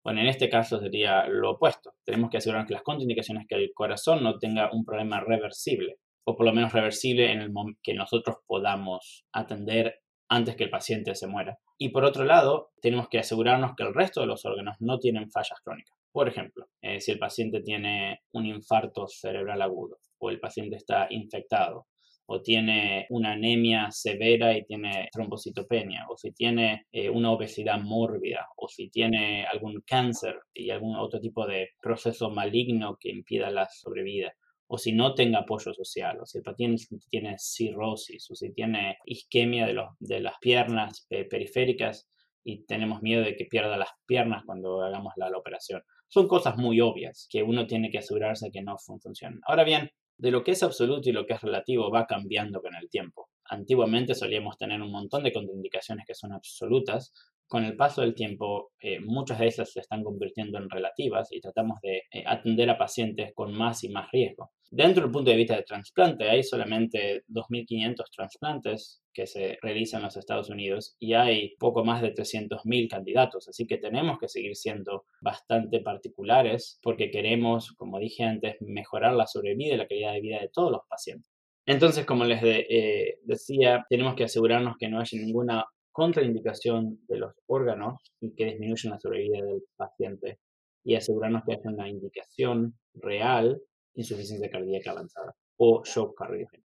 Bueno, 0.03 0.19
en 0.19 0.27
este 0.27 0.49
caso 0.49 0.79
sería 0.79 1.25
lo 1.27 1.51
opuesto. 1.51 1.93
Tenemos 2.03 2.29
que 2.29 2.37
asegurarnos 2.37 2.67
que 2.67 2.73
las 2.73 2.83
contraindicaciones 2.83 3.45
que 3.47 3.55
el 3.55 3.71
corazón 3.73 4.21
no 4.21 4.37
tenga 4.37 4.69
un 4.73 4.83
problema 4.83 5.21
reversible, 5.21 5.97
o 6.25 6.35
por 6.35 6.45
lo 6.45 6.53
menos 6.53 6.73
reversible 6.73 7.31
en 7.31 7.41
el 7.41 7.51
que 7.81 7.93
nosotros 7.93 8.37
podamos 8.45 9.25
atender 9.31 10.01
antes 10.29 10.55
que 10.55 10.65
el 10.65 10.69
paciente 10.69 11.15
se 11.15 11.27
muera. 11.27 11.57
Y 11.77 11.89
por 11.89 12.03
otro 12.03 12.25
lado, 12.25 12.71
tenemos 12.81 13.07
que 13.07 13.19
asegurarnos 13.19 13.75
que 13.75 13.83
el 13.83 13.93
resto 13.93 14.21
de 14.21 14.27
los 14.27 14.45
órganos 14.45 14.75
no 14.79 14.99
tienen 14.99 15.31
fallas 15.31 15.59
crónicas. 15.63 15.97
Por 16.11 16.27
ejemplo, 16.27 16.67
eh, 16.81 16.99
si 16.99 17.11
el 17.11 17.19
paciente 17.19 17.61
tiene 17.61 18.21
un 18.33 18.45
infarto 18.45 19.07
cerebral 19.07 19.61
agudo 19.61 19.97
o 20.19 20.29
el 20.29 20.39
paciente 20.39 20.75
está 20.75 21.07
infectado 21.09 21.87
o 22.25 22.41
tiene 22.41 23.05
una 23.09 23.33
anemia 23.33 23.91
severa 23.91 24.57
y 24.57 24.63
tiene 24.63 25.09
trombocitopenia, 25.11 26.05
o 26.09 26.17
si 26.17 26.31
tiene 26.31 26.85
eh, 26.91 27.09
una 27.09 27.31
obesidad 27.31 27.79
mórbida, 27.79 28.47
o 28.55 28.67
si 28.67 28.89
tiene 28.89 29.45
algún 29.45 29.81
cáncer 29.85 30.39
y 30.53 30.69
algún 30.69 30.95
otro 30.95 31.19
tipo 31.19 31.45
de 31.45 31.69
proceso 31.81 32.29
maligno 32.29 32.97
que 32.99 33.09
impida 33.09 33.49
la 33.51 33.67
sobrevida, 33.69 34.33
o 34.67 34.77
si 34.77 34.93
no 34.93 35.13
tenga 35.13 35.39
apoyo 35.39 35.73
social, 35.73 36.19
o 36.21 36.25
si 36.25 36.37
el 36.37 36.43
paciente 36.43 36.83
tiene 37.09 37.35
cirrosis, 37.37 38.31
o 38.31 38.35
si 38.35 38.53
tiene 38.53 38.97
isquemia 39.05 39.65
de, 39.67 39.73
los, 39.73 39.89
de 39.99 40.21
las 40.21 40.35
piernas 40.39 41.05
periféricas 41.29 42.07
y 42.43 42.65
tenemos 42.65 43.01
miedo 43.01 43.23
de 43.23 43.35
que 43.35 43.45
pierda 43.45 43.77
las 43.77 43.89
piernas 44.05 44.43
cuando 44.45 44.81
hagamos 44.81 45.13
la, 45.15 45.29
la 45.29 45.37
operación. 45.37 45.81
Son 46.07 46.27
cosas 46.27 46.57
muy 46.57 46.81
obvias 46.81 47.27
que 47.29 47.43
uno 47.43 47.67
tiene 47.67 47.89
que 47.89 47.99
asegurarse 47.99 48.51
que 48.51 48.61
no 48.61 48.77
funcionan. 48.77 49.41
Ahora 49.47 49.63
bien, 49.63 49.89
de 50.17 50.31
lo 50.31 50.43
que 50.43 50.51
es 50.51 50.63
absoluto 50.63 51.09
y 51.09 51.13
lo 51.13 51.25
que 51.25 51.33
es 51.33 51.41
relativo 51.41 51.89
va 51.91 52.05
cambiando 52.05 52.61
con 52.61 52.75
el 52.75 52.89
tiempo. 52.89 53.29
Antiguamente 53.45 54.15
solíamos 54.15 54.57
tener 54.57 54.81
un 54.81 54.91
montón 54.91 55.23
de 55.23 55.33
contraindicaciones 55.33 56.05
que 56.07 56.15
son 56.15 56.31
absolutas. 56.31 57.13
Con 57.53 57.65
el 57.65 57.75
paso 57.75 58.01
del 58.01 58.15
tiempo, 58.15 58.71
eh, 58.79 58.99
muchas 58.99 59.37
de 59.37 59.45
esas 59.45 59.71
se 59.71 59.81
están 59.81 60.03
convirtiendo 60.03 60.57
en 60.57 60.67
relativas 60.71 61.31
y 61.31 61.39
tratamos 61.39 61.77
de 61.83 61.97
eh, 62.11 62.23
atender 62.25 62.67
a 62.71 62.79
pacientes 62.79 63.31
con 63.35 63.53
más 63.53 63.83
y 63.83 63.89
más 63.89 64.09
riesgo. 64.11 64.49
Dentro 64.71 65.03
del 65.03 65.11
punto 65.11 65.29
de 65.29 65.37
vista 65.37 65.55
de 65.55 65.61
trasplante, 65.61 66.27
hay 66.27 66.41
solamente 66.41 67.21
2.500 67.27 68.05
trasplantes 68.11 69.03
que 69.13 69.27
se 69.27 69.59
realizan 69.61 69.99
en 69.99 70.05
los 70.05 70.17
Estados 70.17 70.49
Unidos 70.49 70.95
y 70.97 71.13
hay 71.13 71.53
poco 71.59 71.85
más 71.85 72.01
de 72.01 72.15
300.000 72.15 72.89
candidatos, 72.89 73.47
así 73.47 73.67
que 73.67 73.77
tenemos 73.77 74.17
que 74.17 74.29
seguir 74.29 74.55
siendo 74.55 75.05
bastante 75.21 75.79
particulares 75.81 76.79
porque 76.81 77.11
queremos, 77.11 77.73
como 77.73 77.99
dije 77.99 78.23
antes, 78.23 78.55
mejorar 78.61 79.13
la 79.13 79.27
sobrevida 79.27 79.75
y 79.75 79.77
la 79.77 79.87
calidad 79.87 80.13
de 80.13 80.21
vida 80.21 80.39
de 80.39 80.49
todos 80.51 80.71
los 80.71 80.81
pacientes. 80.89 81.31
Entonces, 81.67 82.03
como 82.07 82.25
les 82.25 82.41
eh, 82.43 83.19
decía, 83.25 83.85
tenemos 83.87 84.15
que 84.15 84.23
asegurarnos 84.23 84.75
que 84.79 84.89
no 84.89 84.99
haya 84.99 85.19
ninguna 85.19 85.63
contraindicación 85.93 86.99
de 87.07 87.17
los 87.17 87.33
órganos 87.47 88.01
y 88.19 88.35
que 88.35 88.45
disminuyan 88.45 88.91
la 88.91 88.99
sobrevida 88.99 89.45
del 89.45 89.63
paciente 89.77 90.39
y 90.83 90.95
asegurarnos 90.95 91.43
que 91.45 91.53
haya 91.53 91.69
una 91.69 91.87
indicación 91.87 92.77
real 92.95 93.61
insuficiencia 93.95 94.49
cardíaca 94.49 94.91
avanzada 94.91 95.33
o 95.57 95.83
shock 95.85 96.17
cardiogénico. 96.17 96.67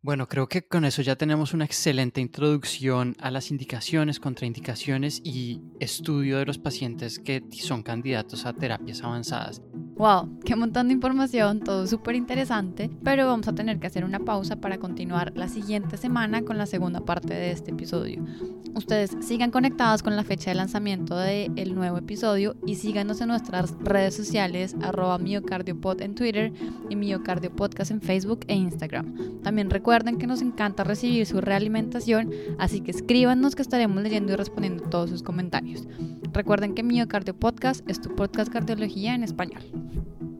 Bueno, 0.00 0.28
creo 0.28 0.48
que 0.48 0.66
con 0.66 0.84
eso 0.84 1.02
ya 1.02 1.16
tenemos 1.16 1.54
una 1.54 1.64
excelente 1.64 2.20
introducción 2.20 3.16
a 3.20 3.32
las 3.32 3.50
indicaciones, 3.50 4.20
contraindicaciones 4.20 5.20
y 5.24 5.60
estudio 5.80 6.38
de 6.38 6.46
los 6.46 6.58
pacientes 6.58 7.18
que 7.18 7.42
son 7.50 7.82
candidatos 7.82 8.46
a 8.46 8.52
terapias 8.52 9.02
avanzadas. 9.02 9.60
Wow, 9.98 10.28
qué 10.44 10.54
montón 10.54 10.86
de 10.86 10.94
información, 10.94 11.58
todo 11.58 11.84
súper 11.88 12.14
interesante, 12.14 12.88
pero 13.02 13.26
vamos 13.26 13.48
a 13.48 13.52
tener 13.52 13.80
que 13.80 13.88
hacer 13.88 14.04
una 14.04 14.20
pausa 14.20 14.54
para 14.54 14.78
continuar 14.78 15.32
la 15.34 15.48
siguiente 15.48 15.96
semana 15.96 16.42
con 16.42 16.56
la 16.56 16.66
segunda 16.66 17.00
parte 17.00 17.34
de 17.34 17.50
este 17.50 17.72
episodio. 17.72 18.24
Ustedes 18.76 19.16
sigan 19.20 19.50
conectados 19.50 20.04
con 20.04 20.14
la 20.14 20.22
fecha 20.22 20.52
de 20.52 20.54
lanzamiento 20.54 21.16
del 21.16 21.74
nuevo 21.74 21.98
episodio 21.98 22.54
y 22.64 22.76
síganos 22.76 23.20
en 23.20 23.26
nuestras 23.26 23.74
redes 23.80 24.14
sociales 24.14 24.76
arroba 24.82 25.18
miocardiopod 25.18 26.00
en 26.00 26.14
Twitter 26.14 26.52
y 26.88 26.94
miocardiopodcast 26.94 27.90
en 27.90 28.00
Facebook 28.00 28.44
e 28.46 28.54
Instagram. 28.54 29.40
También 29.42 29.68
recuerden 29.68 30.18
que 30.18 30.28
nos 30.28 30.42
encanta 30.42 30.84
recibir 30.84 31.26
su 31.26 31.40
realimentación, 31.40 32.30
así 32.60 32.82
que 32.82 32.92
escríbanos 32.92 33.56
que 33.56 33.62
estaremos 33.62 34.00
leyendo 34.00 34.34
y 34.34 34.36
respondiendo 34.36 34.84
todos 34.84 35.10
sus 35.10 35.24
comentarios. 35.24 35.88
Recuerden 36.32 36.74
que 36.74 36.84
Miocardio 36.84 37.34
Podcast 37.34 37.88
es 37.90 38.00
tu 38.00 38.14
podcast 38.14 38.52
cardiología 38.52 39.16
en 39.16 39.24
español. 39.24 39.87
Thank 39.90 40.04
you. 40.20 40.37